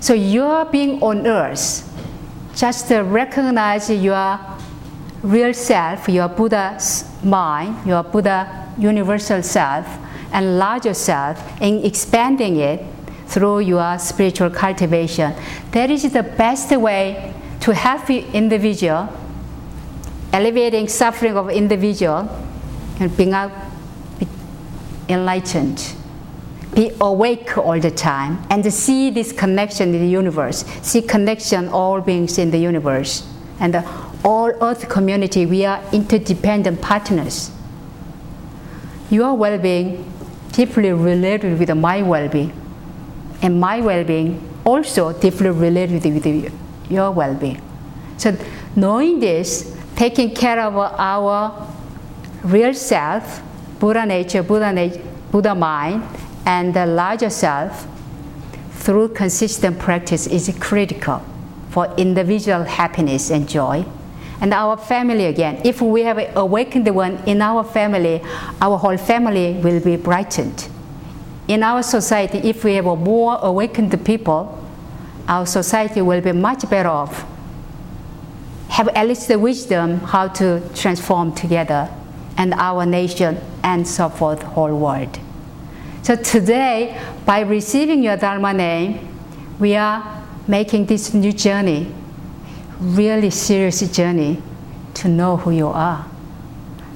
So 0.00 0.12
your 0.14 0.66
being 0.66 1.02
on 1.02 1.26
earth, 1.26 1.90
just 2.54 2.90
recognize 2.90 3.90
your 3.90 4.38
real 5.22 5.54
self, 5.54 6.08
your 6.08 6.28
Buddha 6.28 6.78
mind, 7.22 7.86
your 7.86 8.02
Buddha 8.02 8.68
universal 8.78 9.42
self, 9.42 9.86
and 10.32 10.58
larger 10.58 10.94
self, 10.94 11.42
and 11.60 11.84
expanding 11.84 12.56
it 12.56 12.84
through 13.26 13.60
your 13.60 13.98
spiritual 13.98 14.50
cultivation. 14.50 15.32
That 15.72 15.90
is 15.90 16.12
the 16.12 16.22
best 16.22 16.70
way 16.76 17.32
to 17.64 17.72
help 17.72 18.06
the 18.06 18.20
individual 18.34 19.08
alleviating 20.34 20.86
suffering 20.86 21.34
of 21.36 21.48
individual 21.48 22.28
and 23.00 23.16
being 23.16 23.32
out 23.32 23.50
enlightened. 25.08 25.94
Be 26.74 26.92
awake 27.00 27.56
all 27.56 27.80
the 27.80 27.90
time 27.90 28.44
and 28.50 28.70
see 28.70 29.08
this 29.10 29.32
connection 29.32 29.94
in 29.94 30.00
the 30.00 30.08
universe. 30.08 30.64
See 30.82 31.00
connection 31.00 31.68
all 31.68 32.00
beings 32.02 32.36
in 32.36 32.50
the 32.50 32.58
universe. 32.58 33.26
And 33.60 33.76
all 34.24 34.50
earth 34.60 34.88
community 34.90 35.46
we 35.46 35.64
are 35.64 35.82
interdependent 35.92 36.82
partners. 36.82 37.50
Your 39.08 39.34
well-being 39.34 40.12
deeply 40.52 40.92
related 40.92 41.58
with 41.58 41.74
my 41.74 42.02
well-being. 42.02 42.52
And 43.40 43.58
my 43.58 43.80
well-being 43.80 44.42
also 44.64 45.12
deeply 45.12 45.50
related 45.50 46.04
with 46.04 46.63
your 46.88 47.10
well-being 47.10 47.60
so 48.16 48.36
knowing 48.76 49.20
this 49.20 49.76
taking 49.96 50.34
care 50.34 50.60
of 50.60 50.76
our 50.76 51.68
real 52.44 52.74
self, 52.74 53.42
Buddha 53.78 54.06
nature, 54.06 54.42
Buddha, 54.42 54.72
nature, 54.72 55.02
Buddha 55.30 55.54
mind, 55.54 56.04
and 56.46 56.74
the 56.74 56.86
larger 56.86 57.30
self 57.30 57.86
through 58.72 59.08
consistent 59.08 59.78
practice 59.78 60.26
is 60.26 60.54
critical 60.60 61.22
for 61.70 61.92
individual 61.96 62.64
happiness 62.64 63.30
and 63.30 63.48
joy. 63.48 63.84
And 64.40 64.52
our 64.52 64.76
family 64.76 65.26
again, 65.26 65.60
if 65.64 65.80
we 65.80 66.02
have 66.02 66.18
awakened 66.36 66.94
one 66.94 67.16
in 67.24 67.40
our 67.40 67.64
family, 67.64 68.20
our 68.60 68.76
whole 68.76 68.98
family 68.98 69.54
will 69.54 69.80
be 69.80 69.96
brightened. 69.96 70.68
In 71.48 71.62
our 71.62 71.82
society, 71.82 72.38
if 72.38 72.64
we 72.64 72.74
have 72.74 72.84
more 72.84 73.38
awakened 73.40 74.04
people, 74.04 74.63
our 75.28 75.46
society 75.46 76.02
will 76.02 76.20
be 76.20 76.32
much 76.32 76.68
better 76.68 76.88
off 76.88 77.24
have 78.74 78.88
at 78.88 79.06
least 79.06 79.28
the 79.28 79.38
wisdom 79.38 80.00
how 80.00 80.26
to 80.26 80.60
transform 80.74 81.32
together 81.32 81.88
and 82.36 82.52
our 82.54 82.84
nation 82.84 83.38
and 83.62 83.86
so 83.86 84.08
forth 84.08 84.42
whole 84.42 84.76
world. 84.76 85.16
So 86.02 86.16
today, 86.16 87.00
by 87.24 87.42
receiving 87.42 88.02
your 88.02 88.16
Dharma 88.16 88.52
name, 88.52 89.16
we 89.60 89.76
are 89.76 90.26
making 90.48 90.86
this 90.86 91.14
new 91.14 91.32
journey, 91.32 91.94
really 92.80 93.30
serious 93.30 93.80
journey 93.92 94.42
to 94.94 95.08
know 95.08 95.36
who 95.36 95.52
you 95.52 95.68
are. 95.68 96.04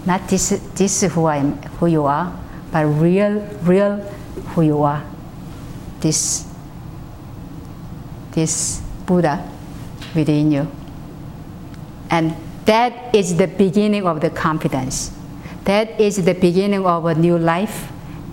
Not 0.04 0.28
this, 0.28 0.48
this 0.74 1.02
who 1.02 1.26
I 1.26 1.36
am, 1.36 1.52
who 1.78 1.86
you 1.86 2.06
are, 2.06 2.36
but 2.72 2.86
real, 2.86 3.38
real 3.62 3.98
who 4.54 4.62
you 4.62 4.82
are. 4.82 5.04
This, 6.00 6.44
this 8.38 8.80
Buddha 9.04 9.42
within 10.14 10.52
you. 10.52 10.70
And 12.08 12.36
that 12.66 13.12
is 13.14 13.36
the 13.36 13.48
beginning 13.48 14.06
of 14.06 14.20
the 14.20 14.30
confidence. 14.30 15.10
That 15.64 16.00
is 16.00 16.24
the 16.24 16.34
beginning 16.34 16.86
of 16.86 17.04
a 17.06 17.14
new 17.14 17.36
life. 17.36 17.90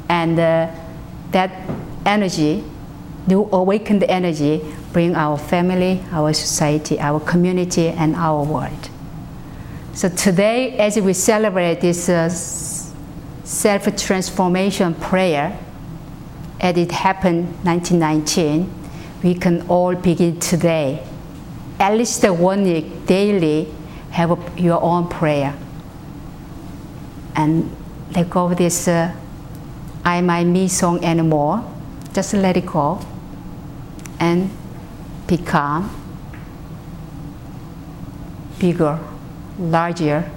And 0.08 0.40
uh, 0.40 0.72
that 1.32 1.52
energy, 2.06 2.64
new 3.26 3.50
awakened 3.52 4.04
energy, 4.04 4.62
bring 4.94 5.16
our 5.16 5.38
family, 5.38 6.04
our 6.12 6.34
society, 6.34 7.00
our 7.00 7.20
community, 7.20 7.88
and 7.90 8.16
our 8.16 8.44
world. 8.44 8.90
So 9.94 10.08
today, 10.10 10.78
as 10.78 11.00
we 11.00 11.14
celebrate 11.14 11.82
this 11.82 12.10
uh, 12.10 12.30
self-transformation 13.44 14.94
prayer, 14.96 15.58
as 16.60 16.78
it 16.78 16.92
happened 16.92 17.48
1919, 17.64 18.85
we 19.26 19.34
can 19.34 19.66
all 19.68 19.96
begin 19.96 20.40
today 20.40 21.02
at 21.80 21.98
least 21.98 22.24
one 22.30 22.64
week 22.64 23.06
daily 23.08 23.68
have 24.12 24.32
a, 24.32 24.62
your 24.62 24.80
own 24.82 25.10
prayer 25.10 25.54
and 27.36 27.70
let 28.16 28.30
go 28.30 28.46
of 28.46 28.56
this 28.56 28.88
uh, 28.88 29.12
I, 30.06 30.22
my, 30.22 30.44
me 30.44 30.68
song 30.68 31.04
anymore. 31.04 31.66
Just 32.14 32.36
let 32.36 32.56
it 32.56 32.68
go 32.68 33.02
and 34.20 34.52
be 35.26 35.38
calm, 35.38 35.90
bigger, 38.60 39.00
larger, 39.58 40.30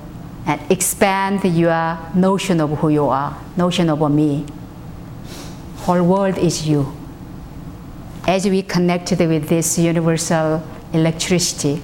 and 0.46 0.60
expand 0.72 1.44
your 1.44 1.98
notion 2.14 2.60
of 2.62 2.70
who 2.78 2.88
you 2.88 3.06
are, 3.06 3.38
notion 3.58 3.90
of 3.90 4.10
me. 4.10 4.46
Whole 5.76 6.02
world 6.02 6.38
is 6.38 6.66
you. 6.66 6.97
As 8.28 8.44
we 8.44 8.60
connected 8.60 9.20
with 9.20 9.48
this 9.48 9.78
universal 9.78 10.62
electricity, 10.92 11.80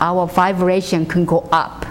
our 0.00 0.26
vibration 0.26 1.04
can 1.04 1.26
go 1.26 1.46
up. 1.52 1.84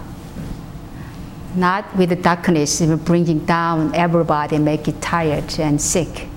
Not 1.55 1.95
with 1.95 2.09
the 2.09 2.15
darkness 2.15 2.81
bringing 3.05 3.45
down 3.45 3.93
everybody, 3.93 4.57
make 4.57 4.87
it 4.87 4.99
tired 4.99 5.59
and 5.59 5.79
sick, 5.79 6.27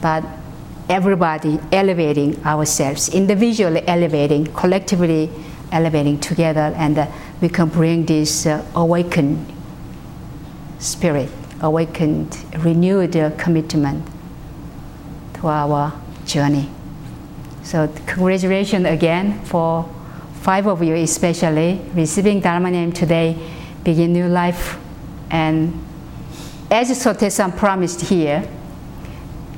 but 0.00 0.24
everybody 0.88 1.60
elevating 1.70 2.42
ourselves, 2.46 3.10
individually 3.10 3.86
elevating, 3.86 4.46
collectively 4.46 5.30
elevating 5.70 6.18
together, 6.18 6.72
and 6.78 7.06
we 7.42 7.50
can 7.50 7.68
bring 7.68 8.06
this 8.06 8.46
uh, 8.46 8.64
awakened 8.74 9.52
spirit, 10.78 11.28
awakened, 11.60 12.38
renewed 12.60 13.14
uh, 13.18 13.30
commitment 13.36 14.02
to 15.34 15.48
our 15.48 15.92
journey. 16.24 16.70
So 17.62 17.88
congratulations 18.06 18.86
again 18.86 19.44
for 19.44 19.88
five 20.40 20.66
of 20.66 20.82
you 20.82 20.94
especially 20.96 21.80
receiving 21.94 22.40
Dharma 22.40 22.70
name 22.70 22.92
today, 22.92 23.36
begin 23.84 24.12
new 24.12 24.26
life. 24.26 24.78
And 25.30 25.84
as 26.70 26.90
Sotaesan 26.90 27.56
promised 27.56 28.00
here, 28.00 28.48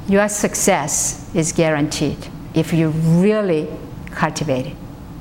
your 0.07 0.29
success 0.29 1.35
is 1.35 1.53
guaranteed 1.53 2.19
if 2.55 2.73
you 2.73 2.91
really 2.91 3.69
cultivate 4.11 4.67
it, 4.67 4.77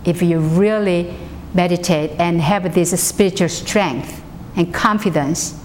if 0.06 0.22
you 0.22 0.39
really 0.39 1.13
meditate 1.54 2.12
and 2.19 2.41
have 2.41 2.74
this 2.76 3.02
spiritual 3.02 3.50
strength 3.50 4.22
and 4.56 4.74
confidence 4.74 5.60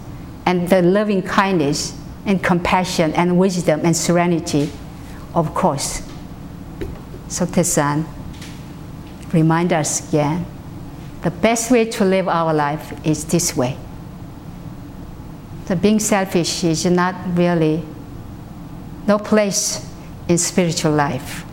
and 0.46 0.68
the 0.68 0.80
loving 0.80 1.22
kindness 1.22 1.98
and 2.24 2.42
compassion 2.42 3.12
and 3.14 3.38
wisdom 3.38 3.80
and 3.84 3.96
serenity, 3.96 4.70
of 5.34 5.52
course, 5.54 6.07
Sotaesan 7.28 8.06
remind 9.32 9.72
us 9.72 10.08
again 10.08 10.46
the 11.22 11.30
best 11.30 11.70
way 11.70 11.84
to 11.84 12.04
live 12.04 12.28
our 12.28 12.54
life 12.54 12.92
is 13.04 13.24
this 13.26 13.56
way. 13.56 13.76
The 15.66 15.76
being 15.76 15.98
selfish 15.98 16.64
is 16.64 16.86
not 16.86 17.14
really 17.36 17.82
no 19.06 19.18
place 19.18 19.86
in 20.28 20.38
spiritual 20.38 20.92
life. 20.92 21.44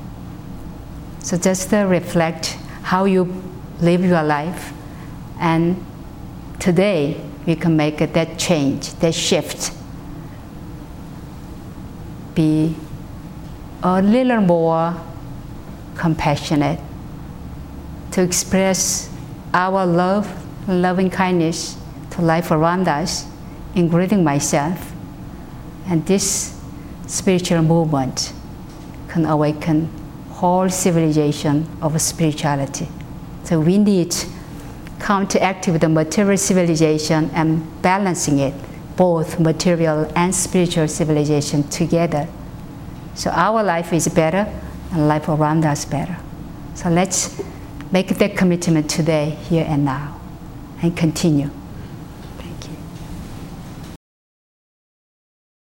So 1.19 1.37
just 1.37 1.71
reflect 1.71 2.57
how 2.83 3.05
you 3.05 3.41
live 3.81 4.05
your 4.05 4.23
life, 4.23 4.71
and 5.39 5.83
today 6.59 7.19
we 7.45 7.55
can 7.55 7.75
make 7.75 7.97
that 7.97 8.37
change, 8.37 8.93
that 8.95 9.13
shift. 9.13 9.71
Be 12.35 12.75
a 13.83 14.01
little 14.01 14.41
more 14.41 14.95
compassionate, 15.95 16.79
to 18.11 18.21
express 18.21 19.09
our 19.53 19.85
love 19.85 20.45
loving 20.67 21.09
kindness 21.09 21.77
to 22.11 22.21
life 22.21 22.51
around 22.51 22.87
us, 22.87 23.25
including 23.75 24.23
myself. 24.23 24.93
And 25.87 26.05
this 26.05 26.59
spiritual 27.07 27.61
movement 27.61 28.33
can 29.07 29.25
awaken 29.25 29.89
whole 30.29 30.69
civilization 30.69 31.67
of 31.81 31.99
spirituality. 32.01 32.87
So 33.43 33.59
we 33.59 33.77
need 33.77 34.15
counteract 34.99 35.67
with 35.67 35.81
the 35.81 35.89
material 35.89 36.37
civilization 36.37 37.29
and 37.33 37.81
balancing 37.81 38.39
it, 38.39 38.53
both 38.95 39.39
material 39.39 40.11
and 40.15 40.33
spiritual 40.33 40.87
civilization 40.87 41.63
together. 41.69 42.27
So 43.13 43.29
our 43.29 43.63
life 43.63 43.93
is 43.93 44.07
better 44.07 44.51
and 44.95 45.07
life 45.07 45.27
around 45.27 45.65
us 45.65 45.85
better. 45.85 46.17
So 46.73 46.89
let's 46.89 47.41
make 47.91 48.07
that 48.07 48.35
commitment 48.35 48.89
today, 48.89 49.31
here 49.31 49.65
and 49.67 49.85
now, 49.85 50.19
and 50.81 50.95
continue. 50.95 51.49